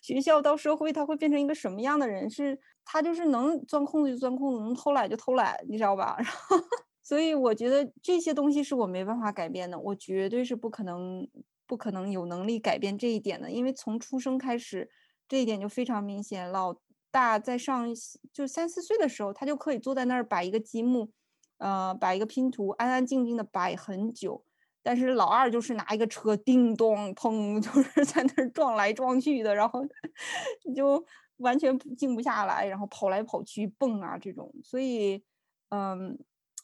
[0.00, 2.30] 学校、到社会，他会变成一个什么样的人？
[2.30, 6.14] 是他就是能钻空子就钻空子，能偷懒就偷懒，你知道吧？
[6.22, 6.56] 然后，
[7.02, 11.28] 所以我觉得这些东西是我没办法改变的，我绝对是不可能、
[11.66, 14.88] 不可能有能力改变这一点的，因为从出生开始，
[15.28, 16.48] 这一点就非常明显。
[16.48, 16.76] 老
[17.10, 17.88] 大在上
[18.32, 21.10] 就三四岁的时候，他就可以坐在那儿摆一个积木。
[21.58, 24.44] 呃，摆一个拼图，安安静静的摆很久，
[24.82, 29.84] 但是老二就是拿一个车，叮咚砰， 就是在那儿撞来撞去的，然后
[30.74, 31.04] 就
[31.38, 35.22] 完全静不下来，然后跑来跑去蹦啊这种，所以，
[35.70, 36.18] 嗯，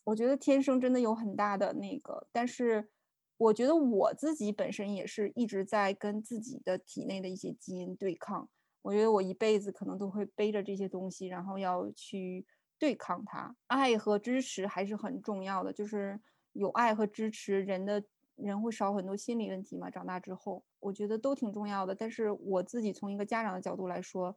[0.05, 2.89] 我觉得天生真的有很大的那个，但是
[3.37, 8.49] 我觉得我自己本身也是一直在跟自己的体内的一些基因对抗，
[8.83, 12.47] 我觉得我一辈子可能都会背着这些东西，然后要去。
[12.85, 15.73] 对抗它，爱和支持还是很重要的。
[15.73, 16.21] 就是
[16.53, 18.05] 有爱和支持，人的
[18.37, 19.89] 人会少很多心理问题嘛。
[19.89, 21.95] 长大之后，我觉得都挺重要的。
[21.95, 24.37] 但是我自己从一个家长的角度来说，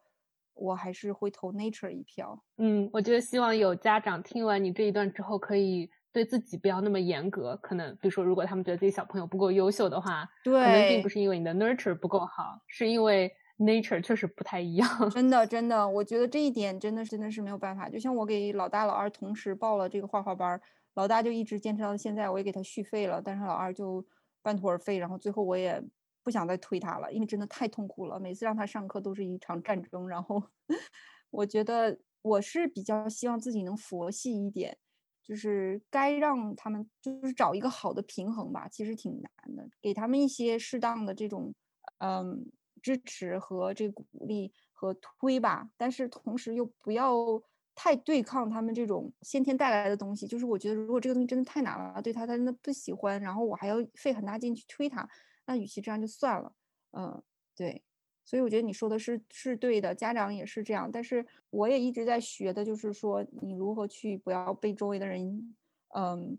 [0.53, 2.41] 我还是会投 nature 一票。
[2.55, 7.57] 嗯，我觉得希望有家长听完你这一段之后，可以对自己不要那么严格。
[7.61, 13.29] 可能比如说，如果他们觉得自己小朋友不够优秀的话，对，可能并不是因为你的 nurture 不够好，是因为。
[13.57, 17.89] Nature 确实不太一样， 真的真的，我觉得这一点真的真的是没有办法。
[17.89, 20.59] 就像我给老大老二同时报了这个画画班，
[20.95, 24.05] 老大就一直坚持到现在，我也给他续费了，但是老二就
[24.41, 24.97] 半途而废。
[24.97, 25.83] 然后最后我也
[26.23, 30.07] 不想再推他了，因为真的太痛苦了，每次让他上课都是一场战争。
[30.07, 30.41] 然后
[31.31, 34.77] 我觉得我是比较希望自己能佛系一点，
[35.23, 41.53] 就是该让他们就是找一个好的平衡吧，其实挺难的，给他们一些适当的这种
[41.99, 42.51] 嗯。
[42.87, 47.13] 支持和这鼓励和推吧，但是同时又不要
[47.75, 50.25] 太对抗他们这种先天带来的东西。
[50.25, 55.05] 就是我觉得，如果这个东西真的太难了，对他他真的不喜欢，然后我还要费很大劲去推他，
[55.47, 56.53] 那与其这样就算了。
[56.97, 57.21] 嗯，
[57.55, 57.83] 对。
[58.23, 60.89] 所以我觉得你说的是是对的，家长也是这样。
[60.91, 65.53] 但是我也一直在学的，就是说你如何去不要被周围的人，
[65.95, 66.37] 嗯。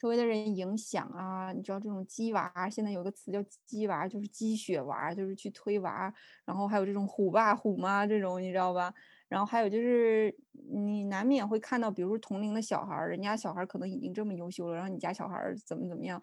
[0.00, 6.12] 周围的人影响啊，你知道这种鸡娃，现在有个词叫鸡娃，就是鸡血娃，就是去推娃。
[6.46, 8.94] 然后还有这种虎爸虎妈这种，你知道吧？
[9.28, 10.34] 然后还有就是
[10.72, 16.20] 你难免会看到，比如说同龄的小孩，人家小孩可能已经这么优秀了，然后你家小孩怎么怎么样，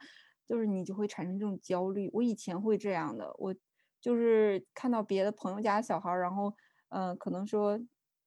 [0.47, 2.09] 就是你就会产生这种焦虑。
[2.13, 3.53] 我以前会这样的，我
[4.01, 6.51] 就是看到别的朋友家小孩，然后
[6.89, 7.79] 嗯，可能说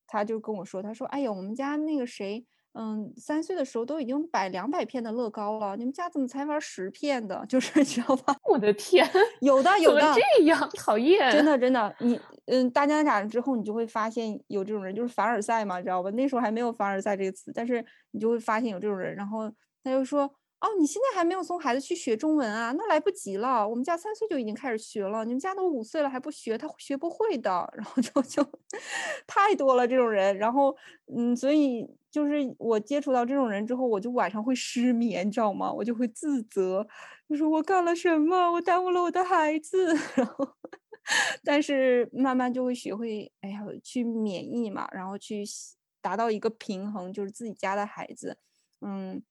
[0.07, 7.45] 他就跟我说，他说：“哎呀，我们家那个谁。”嗯，三岁的时候都已经摆两百片的乐高了，你们家怎么才玩十片的？
[7.49, 8.37] 就是你知道吧？
[8.45, 9.09] 我的天，
[9.41, 16.11] 有的有的这样讨厌，真的真的，你嗯，大家长之后你就会发现有这种人，就是凡尔赛嘛，知道吧？
[16.11, 19.51] 那时候还没有凡尔赛这个词，但是你就会发现有这种人，然后
[19.83, 20.31] 他就说。
[20.63, 22.71] 哦，你现在还没有送孩子去学中文啊？
[22.77, 23.67] 那来不及了。
[23.67, 27.51] 我们家三岁就已经开始学了，你们家都五岁了还不学，他学不会的。
[27.75, 28.47] 然后就就
[29.27, 30.37] 太多了这种人。
[30.37, 30.77] 然后
[31.17, 35.73] 嗯，所以就是我接触到这种人之后，我就晚上会失眠，你知道吗？
[35.73, 36.87] 我就会自责，
[37.27, 38.53] 就说我干了什么？
[38.53, 39.95] 我耽误了我的孩子。
[40.15, 40.47] 然后，
[41.43, 45.43] 但是慢慢就会学会，哎呀，去免疫嘛，然后去
[46.03, 48.37] 达到一个平衡，就是自己家的孩子，
[48.83, 49.23] 嗯。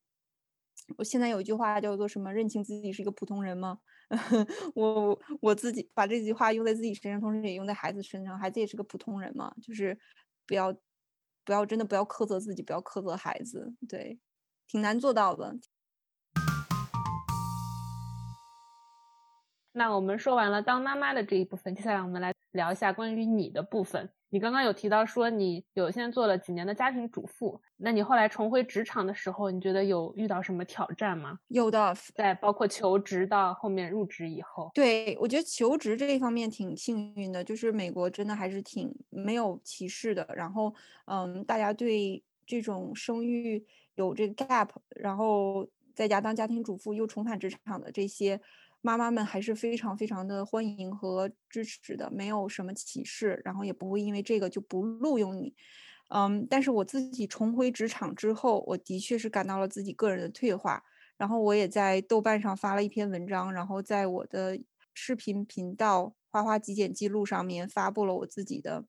[0.97, 2.33] 我现在有一句话叫做什么？
[2.33, 3.79] 认清自己是一个普通人吗？
[4.75, 8.37] 我我自己把这句话用在自己身上，同时也用在孩子身上。
[8.37, 9.97] 孩子也是个普通人嘛，就是
[10.47, 10.73] 不要
[11.45, 13.73] 不要真的不要苛责自己，不要苛责孩子。
[13.87, 14.19] 对，
[14.67, 15.55] 挺难做到的。
[19.71, 24.09] 那我们说完了当妈妈的这一部分，接下来我们来聊一下关于你的部分。
[24.31, 31.39] 你刚刚有提到说你有现在做了几年的家庭主妇，那你后来重回职场的时候，你觉得有遇到什么挑战吗？
[31.47, 40.27] 有的，在包括求职到后面入职以后，对我觉得求职这一方面挺幸运的，就是美国真的还是挺没有歧视的。
[40.35, 40.73] 然后，
[41.05, 43.65] 嗯，大家对这种生育
[43.95, 48.39] 有这个 gap，然后在家当家庭主妇又重返职场的这些。
[48.81, 55.53] 妈妈们还是非常非常的欢迎和支持的，没有什么歧视，然后也不会因为这个就不录用你。
[56.09, 60.83] 嗯，但是我自己重回职场之后，我的确是感到了自己个人的退化。
[61.17, 64.57] 然后我也在豆瓣上发了一篇文章，然后在我的
[64.93, 68.85] 视频频道“花花极简记录”上面发布了我自己的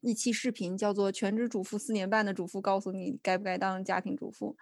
[0.00, 4.56] 一期视频，叫做《全职主妇四年半的主妇告诉你该不该当家庭主妇》。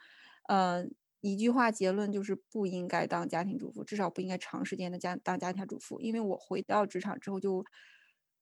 [0.52, 0.92] 嗯。
[1.32, 5.98] 一句话结论就是不应该当家庭主妇，至少不应该长时间的家当家庭主妇。
[6.00, 7.64] 因为我回到职场之后就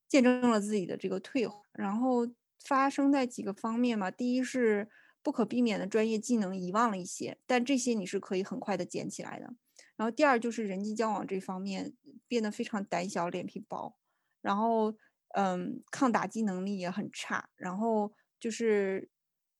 [0.09, 2.27] 见证了自己的这个退化，然后
[2.65, 4.11] 发生在几个方面嘛。
[4.11, 4.89] 第一是
[5.23, 9.55] 不可避免的专业技能遗忘了一些，但这些你是可以很快的捡起来的。
[9.97, 11.95] 然后第二就是人际交往这方面
[12.27, 13.97] 变得非常胆小、脸皮薄，
[14.41, 14.95] 然后
[15.35, 17.49] 嗯，抗打击能力也很差。
[17.57, 19.09] 然后就是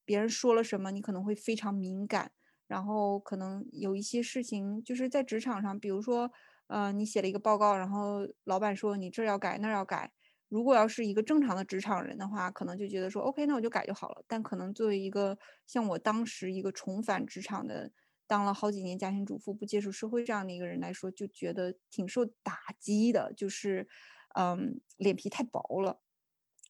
[0.05, 2.33] 别人说了什么，你可能会非常敏感。
[2.67, 6.31] 然后可能有一些事情，就是在职场上，比如说，
[6.69, 10.13] 呃，你写了一个报告，然后老板说你这要改那要改。
[10.49, 14.23] 如果要是一个正常的职场人的话，可能就觉得说，OK，那我就改就好了。
[14.29, 17.91] 但可能作为一个像我当时一个重返职场的，
[18.27, 23.89] 当了好几年家庭主妇，不接触社会这样的一个人来说，就觉得挺受打击的，就是，
[24.39, 26.01] 嗯，脸皮太薄了。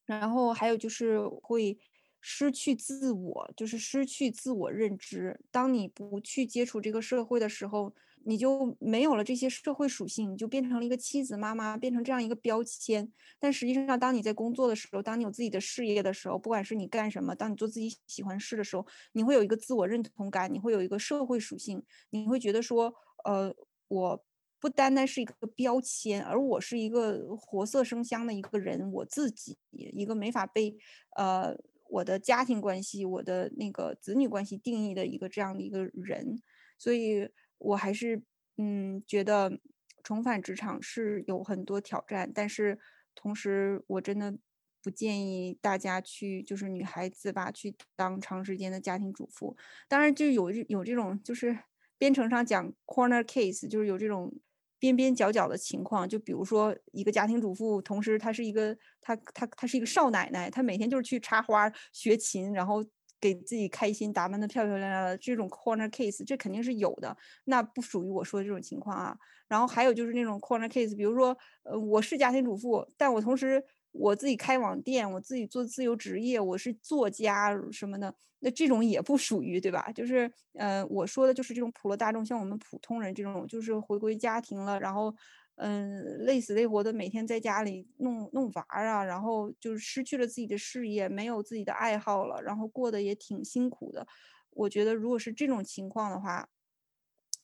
[0.05, 1.79] 然后还有就是会。
[2.25, 5.37] 失去自我，就是失去自我认知。
[5.51, 13.11] 当你不去接触这个社会的时候，你就没有了这些社会属性，你就变成了一个妻子、妈妈，变成这样一个标签。
[13.37, 22.93] 但实际上，当你在工作的时候，当你有自己的事业的时候，不管是你干什么，当你做自己喜欢事的时候，你会有一个自我认同感，你会有一个社会属性，你会觉得说，
[23.25, 23.53] 呃，
[23.89, 24.23] 我
[24.61, 30.77] 不单单是一个标签，而我是一个活色生香的一个人，我自己一个没法被，
[31.17, 31.53] 呃。
[31.93, 36.41] 我的家庭关系，我的那个子女关系定义的一个这样的一个人，
[36.77, 37.29] 所以
[37.59, 38.23] 我还是
[38.57, 39.59] 嗯觉得
[40.01, 42.79] 重返职场是有很多挑战，但是
[43.13, 44.35] 同时我真的
[44.81, 49.55] 不建议大家去，就是女孩子吧，去当长时间的家庭主妇。
[49.87, 51.59] 当然就有有这种就是
[51.99, 54.33] 编程上讲 corner case，就是有这种。
[54.83, 62.83] 边边角角的情况，就比如说一个家庭主妇，同时她是一个她她她是一个少奶奶，她每天就是去插花学琴，然后
[63.21, 67.15] 给自己开心，打扮的漂漂亮亮的，这种 corner case 这肯定是有的，
[67.45, 69.15] 那不属于我说的这种情况啊。
[69.47, 73.63] 然后还有就是那种 corner case，比如说呃我是家庭主妇，但我同时。
[73.93, 79.91] 我自己开网店，我自己做自由职业，我是作家什么的，那这种也不属于，对吧？
[79.93, 85.15] 就是，呃，我说的就是这种普罗大众，像我们普通人这种，就是回归家庭了，然后，
[85.57, 94.07] 嗯，累死累活的每天在家里弄弄娃啊，然后就是失去了自己的事业，没有自己的爱好了，然后过得也挺辛苦的。
[94.49, 96.49] 我觉得，如果是这种情况的话，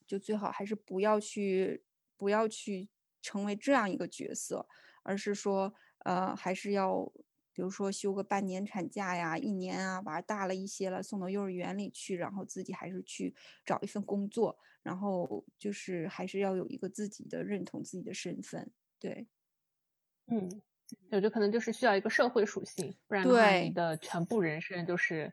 [0.07, 1.83] 就最好还是不要去，
[2.17, 2.89] 不要去
[3.21, 4.67] 成为这样一个角色，
[5.03, 5.75] 而是说。
[5.99, 7.03] 呃，还是要，
[7.53, 13.35] 比如说休个半年产假呀，一年啊，娃大了一些了，送到幼儿园里去，然后自己还是去
[13.65, 19.27] 找一份工作，然后就是还是要有一个自己的认同自己的身份，对，
[20.27, 20.61] 嗯，
[21.09, 25.31] 我觉得可能就是需要一个社会属性，不然的话，你的全部人生就是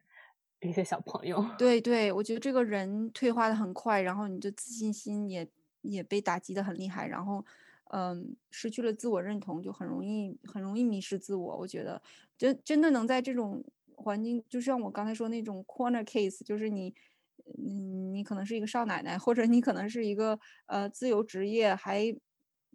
[0.61, 1.45] 一些小朋友。
[1.59, 5.49] 对对，我觉得这个人退化的很快，然后你的自信心也
[5.83, 7.45] 也被打击的很厉害，然后
[7.93, 11.57] 嗯，失去了自我认同，就很容易很容易迷失自我。
[11.59, 12.01] 我觉得
[12.37, 13.65] 真真的能在这种
[13.95, 16.95] 环境，就像我刚才说那种 corner case，就是你。
[17.59, 22.03] 嗯，你可能是一个少奶奶，或者你可能是一个呃自由职业，还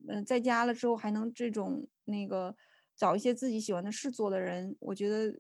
[0.08, 2.56] 嗯在家了之后还能这种那个
[2.96, 5.38] 找一些自己喜欢的事做的人，我觉得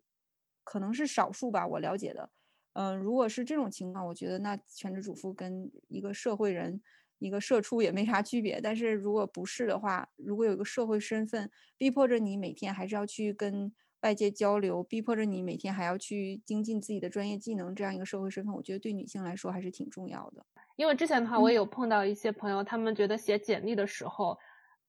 [0.66, 1.66] 可能是少数吧。
[1.66, 2.30] 我了解的，
[2.74, 6.82] 嗯，如果是这种情况，我觉得那全职主妇跟一个社会人、
[7.22, 8.60] 一个社畜也没啥区别。
[8.60, 13.72] 但是如果不是的话，如果有一个社会身份逼迫着你每天还是要去跟。
[14.02, 20.44] 外界交流，逼迫着你每天还要去精进自己的专业技能，这样一个社会身份，我觉得对女性来说还是挺重要的。
[20.76, 24.36] 因为之前的话，我也有碰到一些朋友，他们觉得写简历的时候，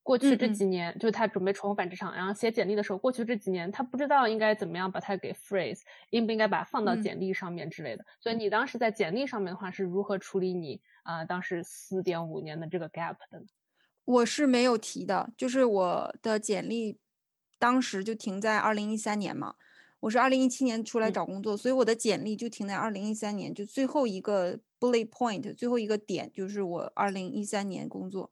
[0.03, 5.81] 过去这几年，就是他准备重返职场，然后写简历的时候，过去这几年他不知道应该怎么样把它给 phrase，
[6.11, 8.05] 应不应该把它放到简历上面之类的。
[8.21, 13.47] 所以你当时在简历上面的话，是如何处理你啊当时四点五年的这个 gap 的呢？
[14.05, 16.99] 我是没有提的，就是我的简历。
[17.59, 19.55] 当时就停在二零一三年嘛，
[20.01, 28.29] 我是二零一七年出来找工作，所以我的简历就停在二零一三年，就最后一个 bullet point，最后一个点就是我二零一三年工作。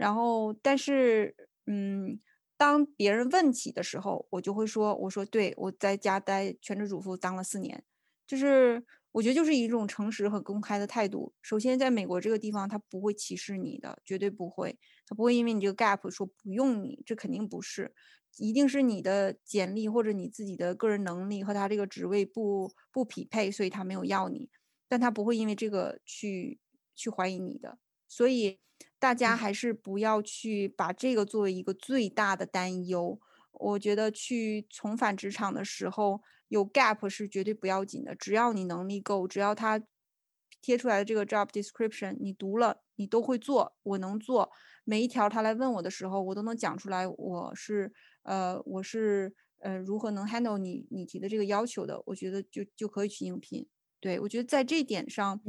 [0.00, 1.36] 然后，但是，
[1.66, 2.18] 嗯，
[2.56, 7.84] 当别人问起的时候，我就会说，我说对，我在家待全职主妇当了四年，
[8.26, 8.82] 就是
[9.12, 11.34] 我觉得就是一种诚实和公开的态度。
[11.42, 17.92] 首先，在美国这个地方，他不会歧视你的，绝对不会，他不会因为你这个 gap 说不用你，这肯定不是。
[18.38, 24.48] 一定是你的简历或者你自己的个人能力和他这个职位不不匹配，所以他没有要你，
[24.88, 26.58] 但他不会因为这个去
[26.96, 27.76] 去怀疑你的。
[28.10, 28.58] 所以
[28.98, 33.20] 大家还是不要去把这个作为一个最大的担忧。
[33.52, 39.80] 我觉得去重返职场的时候有 gap 是绝对不要紧的，只要你能力够，只要他
[40.60, 44.50] 贴出来的这个 job description 你读了，你都会做，我能做
[44.84, 45.28] 每一条。
[45.28, 47.92] 他来问我的时候，我都能讲出来，我是。
[48.22, 52.02] 呃，我是呃，如何能 handle 你你提的这个要求的？
[52.04, 53.66] 我觉得就就可以去应聘。
[53.98, 55.40] 对我觉得在这一点上，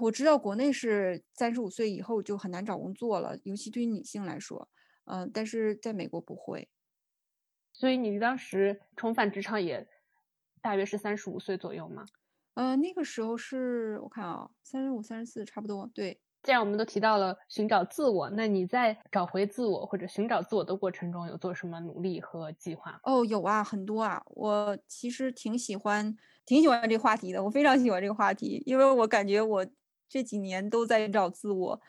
[0.00, 4.68] 我知道国内是三十五岁以后就很难找工作了，尤其对于女性来说，
[5.04, 6.68] 嗯，但是在美国不会。
[7.72, 9.86] 所以你当时重返职场也
[10.62, 12.06] 大约是三十五岁左右吗？
[12.54, 16.20] 呃，那个时候是我看啊，三十五、三十四，差不多，对。
[16.42, 23.00] 既然我们都提到了寻找自我，那你在找回自我或者寻找自我的过程中，有做什么努力和计划？
[23.02, 24.22] 哦，有啊，很多啊。
[24.26, 26.14] 我其实挺喜欢，
[26.46, 27.42] 挺喜欢这个话题的。
[27.42, 29.66] 我非常喜欢这个话题，因为我感觉我
[30.08, 31.80] 这几年都在找自我。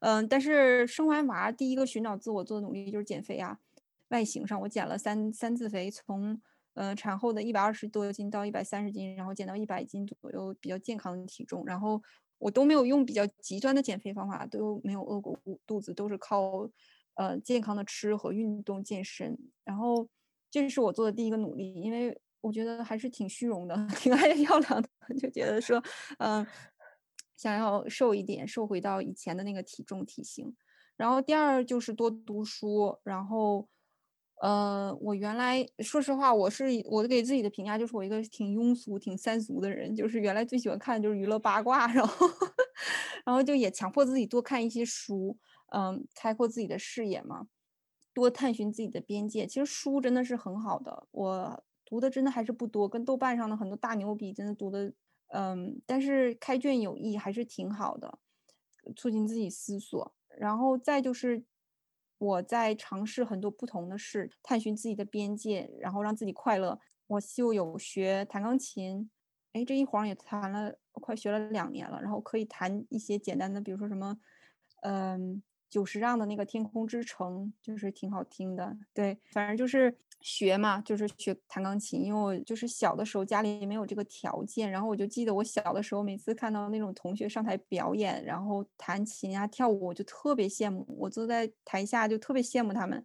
[0.00, 3.58] 嗯，但是生完娃，第一个寻找自我做的努力就是减肥啊。
[4.08, 6.40] 外形上，我减了三三次肥，从
[6.74, 12.02] 呃产后的一百二十多斤到一百三十斤，然后减到一百斤左右，比较健康的体重，然后。
[12.38, 16.68] 我都没有用比较极端的减肥方法，都没有饿过肚子，都是靠
[17.14, 19.38] 呃健康的吃和运动健身。
[19.62, 20.08] 然后
[20.50, 24.88] 这是我做的第一个努力，因为我觉得还是挺虚荣的，挺爱 漂亮的，
[25.18, 25.82] 就觉得说
[26.18, 26.46] 嗯
[27.34, 30.54] 想要瘦一点，瘦回到以前的那个体重体型。
[30.96, 33.66] 然后第二就是多读书，然后。
[34.40, 42.26] 呃，我原来说实话，我是我给自己的评价就是我一个挺庸俗、挺三俗的人，就是原来最喜欢看的就是娱乐八卦，然后，
[43.24, 45.38] 然后就也强迫自己多看一些书，
[45.72, 47.46] 嗯，开阔自己的视野嘛，
[48.12, 49.46] 多探寻自己的边界。
[49.46, 51.62] 其实书真的是很好的，我
[51.92, 54.90] 读的真的还是不多，跟豆瓣上的很多大牛比，真的读的，
[55.28, 58.18] 嗯，但是开卷有益还是挺好的，
[58.96, 60.14] 促进自己思索。
[60.38, 61.44] 然后再就是。
[62.18, 66.78] 我在尝试很多不同的事，探寻自己的边界，然后让自己快乐。
[67.08, 69.10] 我就有学弹钢琴，
[69.52, 72.00] 哎，这一晃也弹了，快学了两年了。
[72.00, 74.16] 然后可以弹一些简单的，比如说什么，
[74.82, 78.76] 嗯，久石让的那个《天空之城》，就是挺好听的。
[78.92, 79.96] 对，反正就是。
[80.24, 93.04] 学嘛，就是学弹钢琴，因为我就是小的时候家里没有这个条件，然后我就记得我小的时候每次看到那种同学上台表演，然后弹琴啊跳舞，我就特别羡慕，我坐在台下就特别羡慕他们，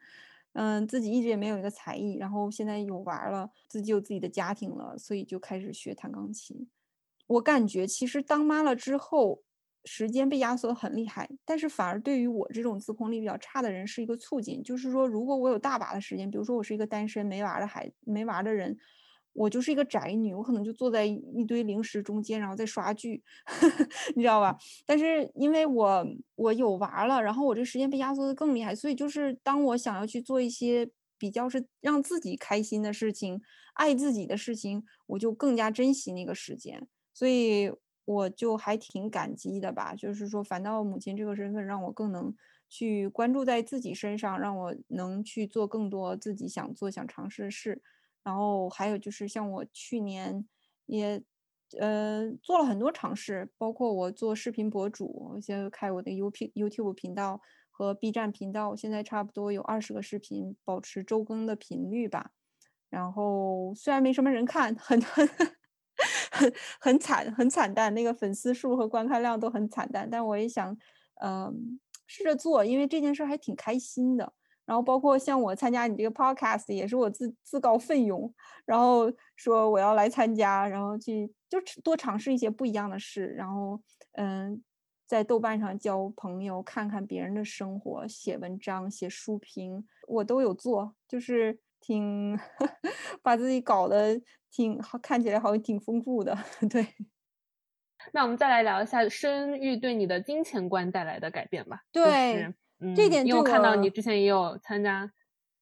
[0.53, 6.69] 嗯，自己一直也没有一个才艺，然后现在有娃了，自己有自己的家庭了，所以就开始学弹钢琴。
[7.25, 9.41] 我感觉其实当妈了之后。
[9.87, 14.61] 时间被压缩的很厉害，但是反而对于我这种自控力比较差的人是一个促进。
[14.61, 18.77] 就是说，如果我有大把的时间，比如说我是一个单身没娃的孩没娃的人，
[19.33, 23.23] 我就是一个宅女，我可能就坐在一堆零食中间，然后再刷剧，
[24.15, 24.57] 你知道吧？
[24.85, 33.41] 但是因为我我有娃了，然后我这时间被压缩的更厉害，所以就是当我想要去做一些比较是让自己开心的事情、
[33.75, 36.87] 爱自己的事情，我就更加珍惜那个时间。
[37.13, 37.71] 所以
[38.07, 42.33] 我就还挺感激的吧，就是说，反倒母亲这个身份让我更能
[42.69, 47.81] 去关注在自己身上，让我能去做更多自己想做、想尝试的事。
[48.23, 50.47] 然后还有就是像我去年
[50.85, 51.21] 也
[51.77, 62.31] 呃做了很多尝试，包括我做视频博主，我现在开我的 U P YouTube 频道和 B 站频道，现在差不多有二十个视频，保持周更的频率吧。
[62.89, 65.27] 然后虽然没什么人看，很很
[66.37, 70.77] 很很惨，很惨淡，那个粉丝数和观看量都很惨淡，但我也想
[71.21, 74.31] 嗯试着做，因为这件事还挺开心的。
[74.65, 78.33] 然后包括像我参加你这个 podcast 也是我自自告奋勇，
[78.65, 83.81] 然后说我要来参加，然后去就多尝试一些不一样的事，然后
[84.13, 84.61] 嗯，
[85.05, 91.57] 在豆瓣上交朋友，看看别人的生活，写文章、写书评，我都有做，就是
[91.87, 92.37] 挺
[93.23, 94.21] 把自己搞得
[94.51, 96.37] 挺好，看起来好像挺丰富的。
[96.69, 96.85] 对，
[98.11, 101.83] 那我们再来聊一下生育对你的金钱观带来的改变吧。
[101.91, 102.53] 对。
[102.95, 105.11] 这点，因为我看到你之前也有参加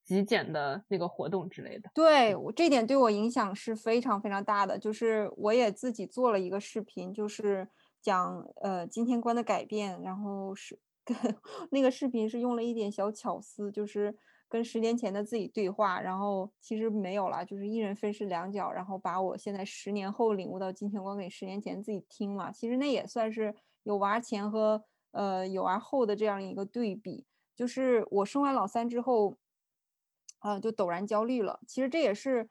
[0.04, 1.90] 极简的那个活动之类的。
[1.94, 7.70] 对我这点对我影响是非常非常大的，就是我也自己做了一个视频，就是
[8.02, 11.16] 讲呃金钱观的改变，然后是跟
[11.72, 14.18] 那个视频是用了一点小巧思，就是
[14.50, 24.84] 跟十年前的自己对话，然后其实没有了，就是一人分饰两角，然后把我现在十年后领悟到金钱观给十年前自己听嘛，其实那也算是有娃前和。
[25.12, 27.26] 呃，有娃后的这样一个对比，
[27.56, 29.38] 就是我生完老三之后，
[30.42, 31.62] 呃，就陡然焦虑了。
[31.66, 32.50] 其实这也是，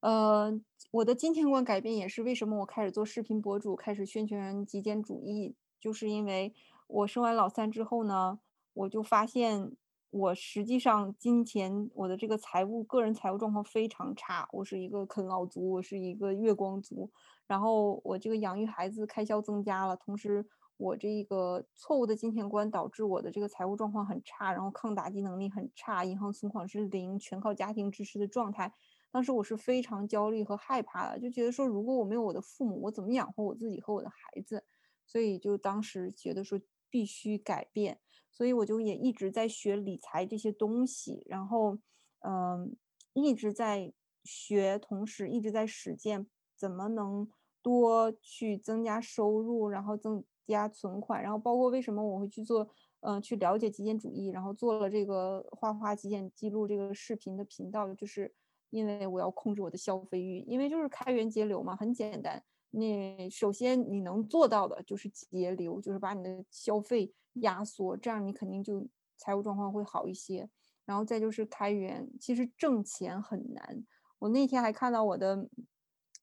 [0.00, 0.58] 呃，
[0.90, 6.54] 我的金钱观改变，也是为什么我开始做视频博主，开始宣传极简主义，就是因为
[6.86, 8.40] 我生完老三之后呢，
[8.72, 9.76] 我就发现
[10.16, 17.10] 我实际上金钱，我的这个财务个人财务状况非常差，我是一个啃老族，我是一个月光族，
[17.46, 20.46] 然后我这个养育孩子开销增加了，同时。
[20.78, 28.70] 我这个错误的金钱观导致我的这个财务状况很差，然后抗打击能力很差，银行存款是零，全靠家庭支持的状态。
[29.10, 34.64] 当时我是非常焦虑和害怕的，就觉得说如果我没有我的父母，我怎么养活我自己和我的孩子？
[35.06, 36.60] 所以就当时觉得说
[36.90, 37.98] 必须改变，
[38.36, 41.78] 所以我就也一直在学理财这些东西，然后
[42.20, 42.76] 嗯
[43.14, 43.92] 一直在
[44.24, 47.26] 学，同时一直在实践怎么能
[47.62, 50.24] 多去增加收入，然后增。
[50.48, 52.68] 加存款，然后包括为什么我会去做，
[53.00, 58.32] 嗯，去了解极简主义，然后做了这个画画极简记录这个视频的频道，就是
[58.70, 62.40] 因为我要控制我的消费欲，因为就是开源节流嘛，很简单。
[62.70, 70.48] 你首先你能做到的就是节流，就是把你的消费压缩，这样你肯定就财务状况会好一些。
[70.84, 73.84] 然后再就是开源，其实挣钱很难。
[74.20, 75.48] 我那天还看到我的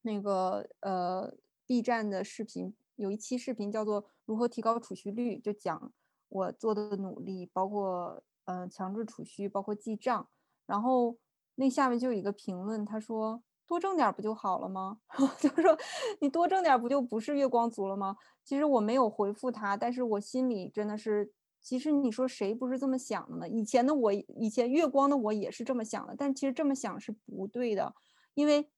[0.03, 1.35] 那个呃
[1.65, 2.73] B 站的视频。
[2.95, 5.91] 有一期视频叫做“如何提高储蓄率”，就讲
[6.29, 10.29] 我做的努力，包括嗯强制储蓄，包括记账。
[10.65, 11.17] 然后
[11.55, 14.99] 那下面就有一个评论，他说：“多挣点不就好了吗？”
[15.39, 15.77] 就是说
[16.19, 18.15] 你多挣点不就不是月光族了吗？
[18.43, 23.49] 其实我没有回复他，但是我心里真的是，其实你说谁不是这么想的呢？
[23.49, 27.93] 以前的我，以前月光的我也是这么想的，但其实这么想是不对的，
[28.33, 28.69] 因为。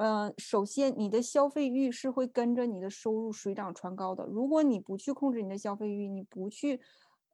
[0.00, 4.24] 嗯，首先，你的消费欲是会跟着你的收入水涨船高的。
[4.26, 6.80] 如果你不去控制你的消费欲，你不去，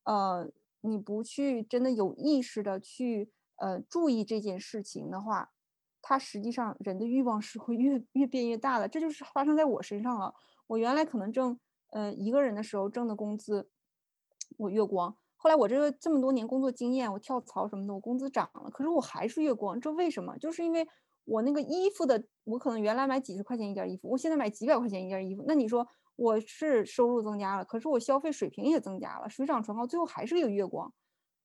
[0.04, 0.50] 呃，
[0.80, 5.50] 你不去真的有意识的去呃注意这件事情的话，
[6.06, 8.86] 它实际上人的欲望是会越越变越大的。
[8.86, 10.34] 这就是发生在我身上了。
[10.66, 11.58] 我原来可能挣
[11.92, 13.70] 呃一个人的时候挣的工资，
[14.58, 15.16] 我月光。
[15.36, 19.80] 后来我这个这么多年工作经验，我跳槽什么的，我工资涨了，可是我还是月光。
[19.80, 20.36] 这为什么？
[20.36, 20.86] 就是因为。
[21.26, 25.42] 我那个衣服的，我可能原来买几十块钱一件衣服，我现在买几百块钱一件衣服。
[25.46, 30.92] 那你说我是收入增加了，可是我消费水平也增加了，水涨船高，最后还是一个月光。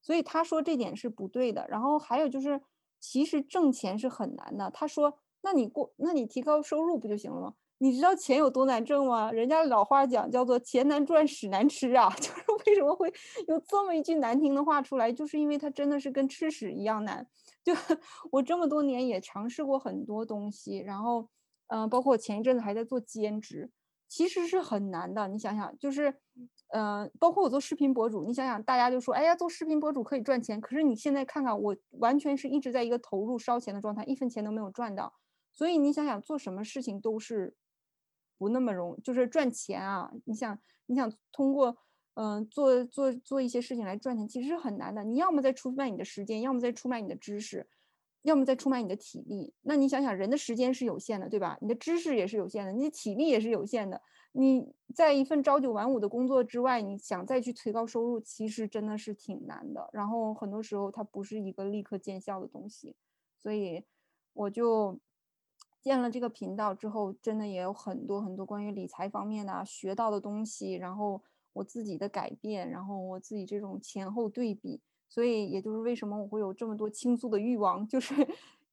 [0.02, 1.66] 所以他说这点是不对的。
[1.70, 2.60] 然后还有就是，
[3.00, 4.70] 其实挣钱是很难的。
[4.72, 7.54] 他说，那你过，那你提高收入不就行了吗？
[7.82, 9.32] 你知道钱有多难挣吗？
[9.32, 12.10] 人家老话讲叫做钱难赚，屎难吃啊。
[12.20, 13.12] 就是为什么会
[13.48, 17.26] 有这么一句难听的话出来，就是因为它真的是跟吃屎一样难。
[17.64, 17.74] 就
[18.32, 21.30] 我这么多年也尝试过很多东西，然后，
[21.68, 23.72] 嗯，包括前一阵子还在做兼职，
[24.10, 25.30] 其实是很难的。
[25.30, 26.16] 你想想，就是，
[26.70, 35.14] 嗯，包括我做视频博主，你想想，大家就说，哎呀，做视频博主可以赚钱，可是你现在看看，我完全是一直在一个投入烧钱的状态，一分钱都没有赚到。
[35.52, 37.56] 所以你想想，做什么事情都是
[38.38, 40.12] 不那么容，就是赚钱啊。
[40.26, 41.78] 你想，你想通过。
[42.16, 45.06] 嗯，做做做一些事情来赚钱，其实是很难的。
[45.06, 47.70] 你要么在出卖你的时间，要么在出卖你的知识。
[48.24, 49.54] 要么在出卖你的体力。
[49.62, 51.58] 那你想想，人的时间是有限的，对吧？
[51.62, 54.02] 你的知识也是有限的，你的体力也是有限的。
[54.32, 59.90] 你在一份朝九晚五的工作之外，你想再去推高收入，其实真的是挺难的。
[59.92, 62.96] 然后很多时候它不是一个立刻见效的东西，
[63.38, 63.84] 所以
[64.34, 65.00] 我就
[65.82, 71.24] 建了这个频道之后，真的也有很多很多关于理财方面的学到的东西，然后
[71.54, 78.14] 我自己的改变，然后我自己这种前后对比，所以也就是为什么我会有这么多倾诉的欲望，就是。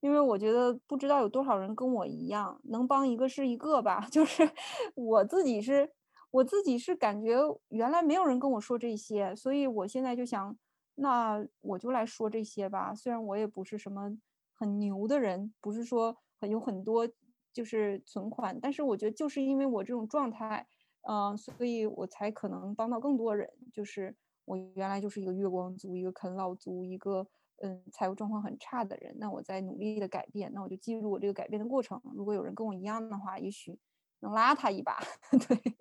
[0.07, 4.07] 因为我觉得不知道有多少人跟我一样，能帮一个是一个吧。
[4.09, 4.49] 就是
[4.95, 5.91] 我自己是，
[6.31, 7.37] 我自己是感觉
[7.71, 10.57] 原来没有人跟我说这些，所以我现在就想，
[10.95, 12.95] 那我就来说这些吧。
[12.95, 14.17] 虽然我也不是什么
[14.55, 16.17] 很牛的人，不是说
[16.49, 17.09] 有很多
[17.53, 20.69] 就是存款，但是我觉得就是因为我这种状态，
[21.09, 23.51] 嗯，所以我才可能帮到更多人。
[23.73, 27.27] 就是我原来就是一个月光族，一个啃老族，一个。
[27.63, 32.01] 嗯，财务状况很差的人，那我在努力的改变，那我就记录我这个改变的过程。
[32.15, 33.79] 如果有人跟我一样的话，也许
[34.21, 35.03] 能拉他一把。
[35.49, 35.75] 对，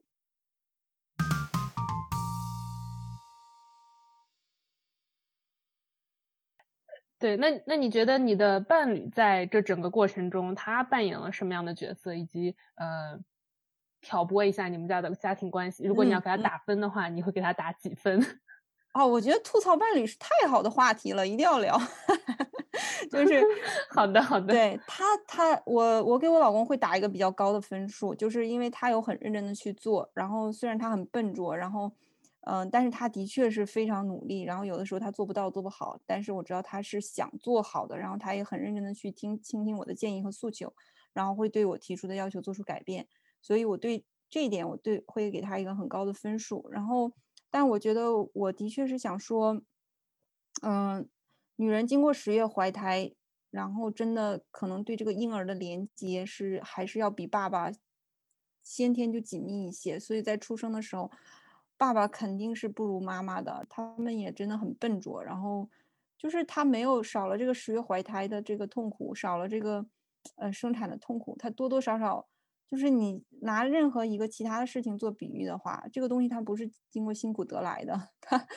[7.19, 13.19] 对，那那你觉得你的伴侣在这整个过程中，他扮演了什么样的角色，以及呃，
[13.99, 15.83] 挑拨一下你们家的家庭关系？
[15.85, 18.21] 如果你要给他打分的话，你会给他打几分？
[18.95, 21.77] 哦，我觉得吐槽伴侣是太好的话题了，一定要聊。
[23.11, 23.45] 就是
[23.91, 24.53] 好的，好的。
[24.53, 30.09] 对他，他我我给我老公会打一个比较高的分数，就是因为他有很认真的去做。
[30.13, 31.91] 然后虽然他很笨拙，然后
[32.47, 34.43] 嗯，但是他的确是非常努力。
[34.43, 37.97] 然后有的时候他做不到，做不好，但是我知道他是想做好的。
[37.97, 40.73] 然后他也很认真的去听倾听我的建议和诉求，
[41.11, 43.07] 然后会对我提出的要求做出改变。
[43.41, 46.69] 所以我对这一点，我对会给他一个很高的分数。
[46.71, 47.11] 然后。
[47.49, 49.61] 但我觉得我的确是想说，
[50.61, 51.07] 嗯，
[51.55, 53.13] 女人经过十月怀胎，
[53.49, 57.71] 然后真的可能对这个婴儿的连接是还是要比爸爸
[58.61, 61.09] 先天就紧密一些，所以在出生的时候，
[61.77, 65.69] 爸爸肯定是不如妈妈的，他们也真的很笨拙，然后
[66.17, 69.85] 就是他没有少了这个十月怀胎的这个痛苦，少了这个
[70.35, 72.27] 呃生产的痛苦，他多多少少。
[72.67, 78.47] 就是你拿任何一个其他的事情做比喻的话，这个东西它不是经过辛苦得来的， 它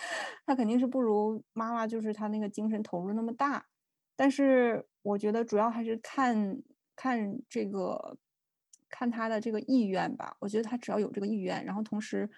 [0.47, 3.67] 它肯定是不如妈妈，就是他那个精神投入那么大。
[4.17, 6.63] 但是我觉得主要还是看
[6.97, 8.17] 看这个
[8.89, 10.37] 看他的这个意愿吧。
[10.41, 12.31] 我觉得他只要有这个意愿，然后同时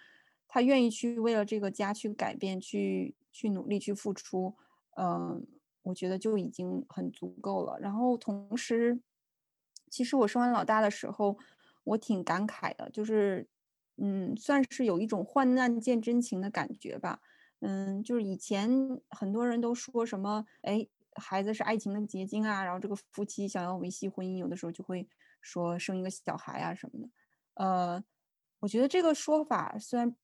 [0.49, 4.57] 他愿意去为了这个家去改变、去去努力、去付出，
[4.97, 5.47] 嗯，
[5.85, 7.79] 我觉得就已经很足够了。
[7.81, 9.01] 然后同时，
[9.89, 11.39] 其实我生完老大的时候。
[11.85, 13.49] 我挺感慨的，就是，
[13.97, 17.21] 嗯，算是有一种患难见真情的感觉吧。
[17.61, 18.71] 嗯，就是以前
[19.11, 25.09] 很多人都说什么，哎，孩子是爱情的结晶啊，然后这个夫妻想要维系婚姻，有的时候就会
[25.41, 27.11] 说生一个小孩啊什么的。
[27.55, 28.03] 呃，
[28.61, 30.15] 我觉得这个说法虽然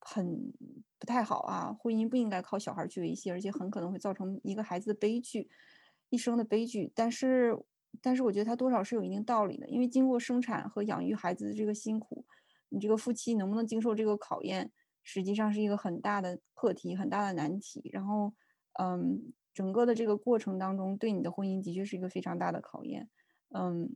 [0.00, 0.52] 很
[0.98, 5.48] 不太好啊，婚姻不应该靠小孩去维系，而且很可能会造成一个孩子的悲剧，
[6.08, 6.92] 一生的悲剧。
[6.94, 7.56] 但是。
[8.00, 12.24] 但是我觉得他多少是有一定道理的，因为经过生产和养育孩子的这个辛苦，
[12.68, 14.70] 你这个夫妻能不能经受这个考验，
[15.02, 17.90] 实际上是一个很大的课题，很大的难题。
[17.92, 18.32] 然后，
[18.80, 23.10] 嗯，整个的这个过程当中，对你的婚姻的确是一个非常大的考验。
[23.54, 23.94] 嗯，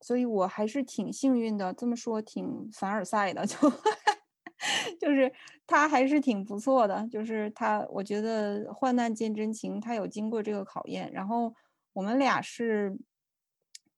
[0.00, 3.56] 所以我还是挺幸运的，这么说挺凡尔赛的，就
[4.98, 5.32] 就是
[5.66, 11.54] 他还是挺不错的，就是他，我觉得患难见真情，他有经过这个考验，然后
[11.92, 12.96] 我们俩是。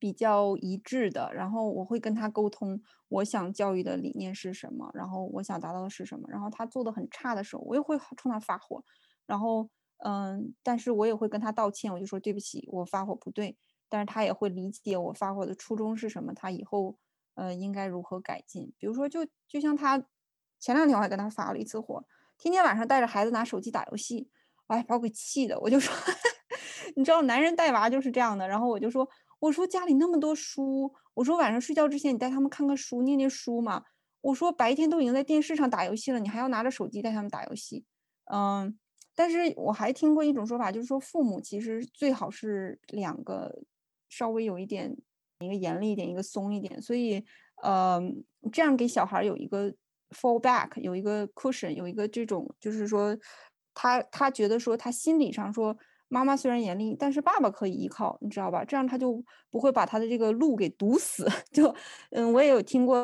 [0.07, 8.85] 比较一致的，然后我会跟他沟通，我想教育的理念是什么，然后我想达到的是什么，然后他做的很差的时候，我也会冲他发火，
[9.27, 9.69] 然后
[10.05, 13.57] 嗯，但是我也会跟他道歉，我就说对不起，我发火不对，
[13.89, 16.97] 但是他也会理解我发火的初衷是什么，他以后
[17.35, 19.99] 呃应该如何改进，比如说就就像他
[20.61, 22.05] 前两天我还跟他发了一次火，
[22.39, 24.31] 天天晚上带着孩子拿手机打游戏，
[24.69, 25.93] 哎，把我给气的，我就说，
[26.95, 29.09] 你知道男人带娃就是这样的，然后我就说。
[29.39, 33.83] 我说家里那么多书，我说晚上睡觉之前你带他们看看书，念念书嘛。
[34.23, 37.85] 我说白天都已经在电视上打游戏了，你还要拿着手机带他们打游戏，
[38.33, 38.79] 嗯。
[39.15, 43.63] 但是我还听过一种说法，就是说父母其实最好是两个，
[44.09, 44.97] 稍微有一点
[45.41, 47.25] 一个严厉一点，一个松一点，所以
[47.63, 48.01] 呃
[48.53, 49.71] 这样给小孩有一个
[50.11, 53.17] fall back，有一个 cushion，有一个这种就是说
[53.75, 55.77] 他他觉得说他心理上说。
[56.09, 58.65] 妈妈虽然严厉，但是爸爸可以依靠，你知道吧？
[58.65, 61.27] 这样他就不会把他的这个路给堵死。
[61.53, 61.75] 就，
[62.11, 63.03] 嗯，我也有听过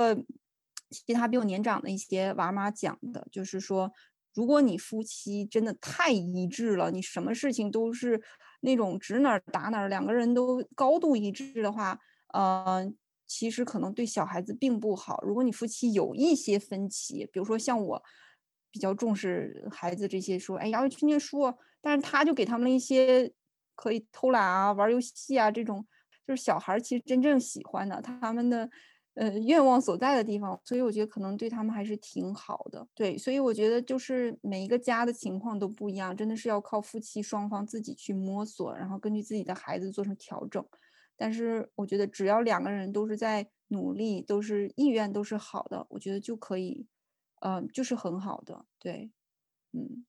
[0.90, 3.90] 其他比我年长的一些娃妈讲的，就是说，
[4.34, 8.22] 如果你夫妻真的太一致了，你什么事情都是
[8.60, 11.98] 那种指哪儿打哪儿，两个人都高度一致的话，
[12.32, 12.92] 呃，
[13.26, 15.20] 其实可能对小孩子并不好。
[15.26, 18.02] 如果你夫妻有一些分歧，比如说像我
[18.70, 23.30] 比较重视孩子这些，说哎要去念书，但是他就给他们一些
[23.74, 25.84] 可以偷懒啊、玩游戏啊这种，
[26.26, 28.70] 就是小孩其实真正喜欢的，他们的。
[29.14, 32.88] 呃，愿望所在的地方，所以我觉得可能对他们还是挺好的。
[32.94, 40.64] 对，所以我觉得就是每一个家的情况都不一样，真的是要靠夫妻双方自己去摸索，然后根据自己的孩子做成调整。
[41.14, 46.86] 但是我觉得只要两个人都是在努力，都是意愿都是好的，我觉得就可以，
[47.42, 48.64] 嗯，就是很好的。
[48.78, 49.10] 对，
[49.72, 50.06] 嗯，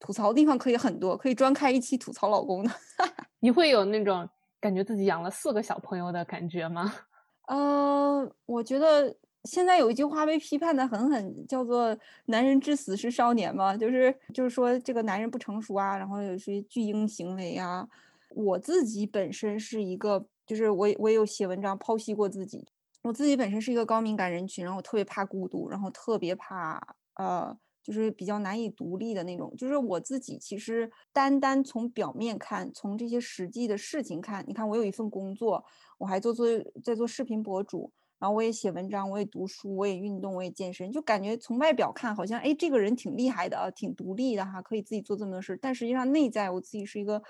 [0.00, 2.70] 吐槽的地方可以很多，可以专开一期吐槽老公的。
[3.40, 4.28] 你会有那种？
[4.60, 6.92] 感觉自己养了四个小朋友的感觉吗？
[7.46, 11.96] 呃，我觉得现在有一句话被批判的很狠，叫做
[12.26, 17.86] “男人至死是少年”嘛，就是就是说这个男人不成熟啊，然后有些巨婴行为啊。
[18.30, 22.66] 我自己本身是一个，就是我我也有写文章剖析过自己，
[23.02, 26.82] 我自己本身是一个高敏感人群，然后我特别怕孤独，然后特别怕
[27.14, 27.56] 呃。
[27.88, 29.50] 就是比较难以独立的那种。
[29.56, 35.64] 就是我自己其实单单从表面看，从这些实际的事情看，你看我有一份工作，
[35.96, 36.46] 我还做做
[36.84, 45.58] 在做视频博主，然后我也写文章，我也读书，我也运动，我也健身，就感觉从外表看好像哎这个人挺厉害的，挺独立的哈，可以自己做这么多事。
[45.60, 47.22] 但实际上内在我自己是一个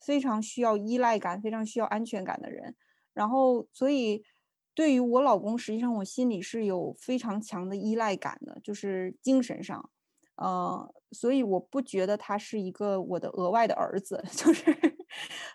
[0.00, 2.74] 非常需要依赖感、非常需要安全感的人。
[3.14, 4.22] 然后所以
[4.74, 9.90] 对于我老公，实际上我心里是有非常强的依赖感的，就是精神上。
[10.40, 14.74] 呃，所以我不觉得他是一个我的额外的儿子， 就是，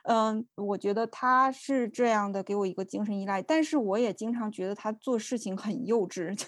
[0.03, 3.41] 嗯，我觉得他是这样的，给我一个精神依赖。
[3.41, 6.45] 但是我也经常觉得他做事情很幼稚， 就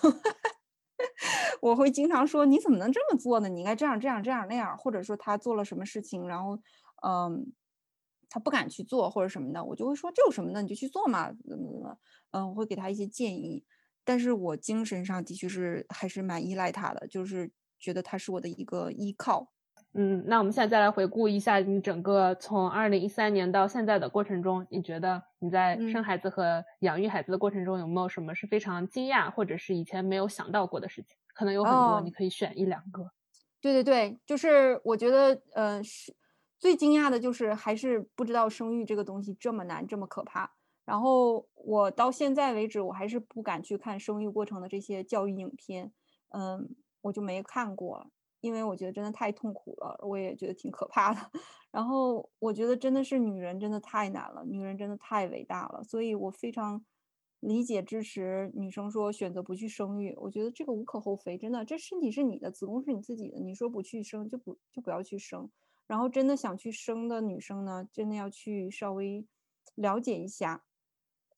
[1.61, 3.49] 我会经常说你怎么能这么做呢？
[3.49, 6.59] 你应该这样这样这样那样，或者说他做了什么事情，然后
[7.07, 7.51] 嗯，
[8.29, 11.97] 他不敢去做或者什么的，我就会说这有什么的，你就去做嘛，怎么怎么，
[12.31, 13.65] 嗯，我会给他一些建议。
[14.05, 17.51] 但是我精神上的确是还是蛮依赖他的，就是。
[17.79, 19.51] 觉得他是我的一个依靠，
[19.93, 31.17] 嗯，那我们现在再来回顾一下你整个从二零一三年到现在的过程中，你觉得你在生孩子和养育孩子的过程中有没有什么是非常惊讶，或者是以前没有想到过的事情？
[31.33, 33.11] 可能有很多，你可以选一两个。
[33.59, 36.15] 对对对，就是我觉得，呃，是
[36.59, 40.51] 最惊讶的就是还是不知道生育这个东西这么难，这么可怕。
[40.85, 45.91] 然后我到现在为止，我还是不敢去看生育过程的这些教育影片，
[46.29, 46.75] 嗯。
[47.07, 48.05] 我就没看过，
[48.41, 51.31] 因为我觉得真的太痛苦了，我也觉得挺可怕的。
[51.71, 56.83] 然后我觉得真的是女人真的太难了，女人真的太伟大了，所以我非常
[57.39, 60.13] 理解支持女生说选择不去生育。
[60.17, 65.49] 我觉得这个无可厚非，真的，这身体是你的，子宫是你自己的，你说不去生就不就不要去生。
[65.87, 69.25] 然后真的想去生的女生呢，真的要去稍微
[69.75, 70.65] 了解一下。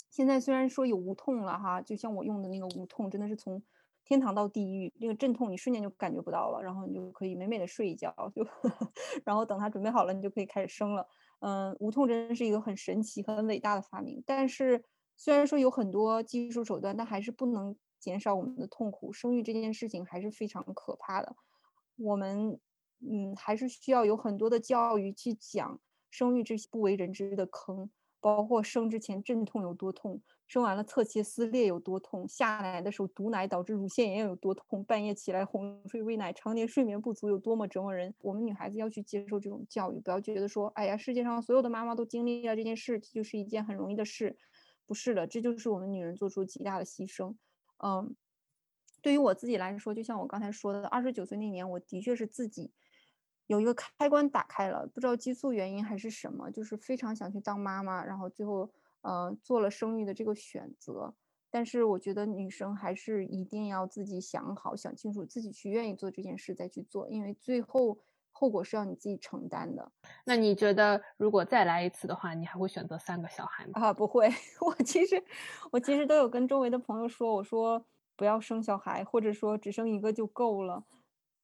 [0.10, 3.62] 现在虽然说有无痛了哈，就像我用的那个无痛，真的是从。
[4.10, 8.44] 天堂到地狱，那个阵痛你瞬间就感觉不到了，然后你就可以美美的睡一觉，就
[9.24, 11.08] 然后等他准备好了，你就可以开始生了。
[11.42, 14.24] 嗯，无痛真是一个很神奇、很伟大的发明。
[14.26, 14.84] 但是
[15.16, 19.14] 虽然说有很多技术手段，但还是不能减少我们的痛苦。
[19.14, 21.36] 生育这件事情还是非常可怕的。
[21.98, 22.60] 我们
[23.02, 25.80] 嗯，还是需要有很多的教育去讲
[26.10, 27.90] 生育这些不为人知的坑，
[28.20, 30.22] 包括生之前阵痛有多痛。
[30.48, 38.12] 生完了侧切撕裂有多痛，下奶的时候堵奶导致乳腺炎有多痛，半夜起来哄睡喂奶，常年睡眠不足有多么折磨人。
[38.18, 44.36] 我们女孩子要去接受这种教育，不要觉得说，哎呀，世界上所有的妈妈都经历了这件事，就是一件很容易的事，
[44.88, 47.36] 不是的，这就是我们女人做出极大的牺牲。
[47.78, 48.16] 嗯，
[49.04, 52.72] 对于我自己来说，就像我刚才说的，二十九岁那年，我的确是自己
[53.50, 58.72] 有一个开关打开了，不知道激素原因还是什么，就是非常想去当妈妈，然后最后。
[59.02, 61.16] 呃，做了生育的这个选择，
[61.50, 67.98] 但是我觉得女生还是一定要自己想好、想清楚，自己去愿意做这件事再去做，因为最后
[68.30, 69.90] 后果是要你自己承担的。
[70.26, 73.72] 那你觉得，如果再来一次的话，你还会选择三个小孩吗？
[73.76, 74.28] 啊，不会。
[74.60, 75.24] 我其实，
[75.72, 77.86] 我其实都有跟周围的朋友说，我说
[78.18, 80.84] 不要生小孩，或者说只生一个就够了。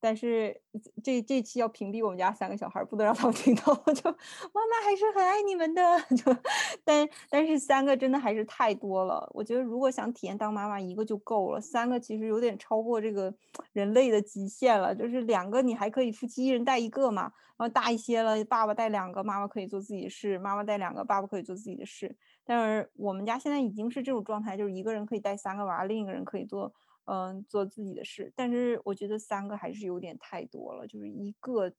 [0.05, 0.55] 但是
[1.03, 3.73] 这这期要屏蔽我们家三个小孩，不能让他们听到。
[3.73, 5.81] 就妈妈还是很爱你们的。
[6.15, 6.31] 就
[6.83, 9.27] 但但是三个真的还是太多了。
[9.33, 11.59] 我觉得如果想体验当妈妈，一个就够了。
[11.59, 13.33] 三个其实有点超过这个
[13.73, 14.93] 人类的极限了。
[14.93, 17.23] 就是两个你还可以夫妻一人带一个嘛，
[17.57, 22.15] 然后大一些了，爸爸带两个，妈妈可以做自己的事；妈妈带两个，爸爸可以做自己的事。
[22.45, 26.71] 但是我们家现在已经是这种状态，就是一个人可以带三个娃，另一个人可以做。
[27.05, 31.69] 嗯，做自己的事，但是我觉得三个还是有点太多了，就是一个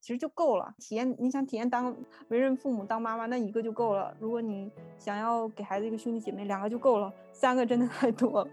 [0.00, 0.74] 其实就够了。
[0.78, 1.96] 体验你想体验当
[2.28, 4.16] 为人父母当妈妈，那一个就够了。
[4.18, 8.50] 如果你想要给孩子一个兄弟姐妹，两个就够了，三个真的太多了。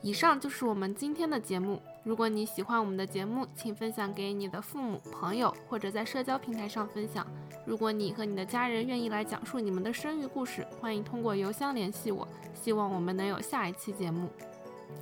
[0.00, 1.80] 以上就是我们今天的节目。
[2.04, 7.26] 如果你喜欢我们的节目，请分享给你的父母、朋友，或者在社交平台上分享。
[7.64, 12.26] 如果你和你的家人愿意来讲述你们的生育故事，欢迎通过邮箱联系我。
[12.54, 14.28] 希望我们能有下一期节目。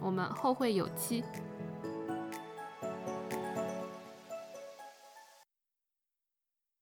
[0.00, 1.24] 我们后会有期。